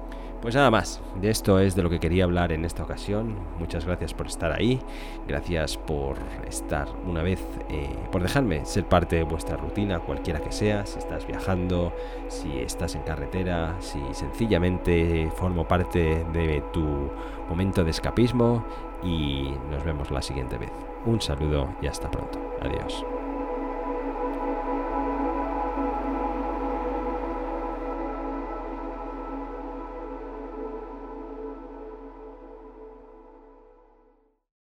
Pues 0.43 0.55
nada 0.55 0.69
más, 0.69 1.01
de 1.21 1.29
esto 1.29 1.57
es 1.57 1.73
de 1.73 1.83
lo 1.83 1.89
que 1.89 2.01
quería 2.01 2.25
hablar 2.25 2.51
en 2.51 2.65
esta 2.65 2.83
ocasión. 2.83 3.33
Muchas 3.59 3.85
gracias 3.85 4.13
por 4.13 4.27
estar 4.27 4.51
ahí, 4.51 4.81
gracias 5.25 5.77
por 5.77 6.17
estar 6.45 6.89
una 7.07 7.23
vez, 7.23 7.39
eh, 7.69 7.95
por 8.11 8.21
dejarme 8.21 8.65
ser 8.65 8.83
parte 8.83 9.15
de 9.15 9.23
vuestra 9.23 9.55
rutina, 9.55 9.99
cualquiera 9.99 10.41
que 10.41 10.51
sea, 10.51 10.85
si 10.85 10.99
estás 10.99 11.25
viajando, 11.25 11.93
si 12.27 12.59
estás 12.59 12.93
en 12.95 13.03
carretera, 13.03 13.77
si 13.79 14.01
sencillamente 14.11 15.31
formo 15.33 15.65
parte 15.65 16.25
de 16.33 16.61
tu 16.73 17.09
momento 17.47 17.85
de 17.85 17.91
escapismo 17.91 18.65
y 19.01 19.49
nos 19.71 19.85
vemos 19.85 20.11
la 20.11 20.21
siguiente 20.21 20.57
vez. 20.57 20.71
Un 21.05 21.21
saludo 21.21 21.73
y 21.81 21.87
hasta 21.87 22.11
pronto. 22.11 22.37
Adiós. 22.59 23.05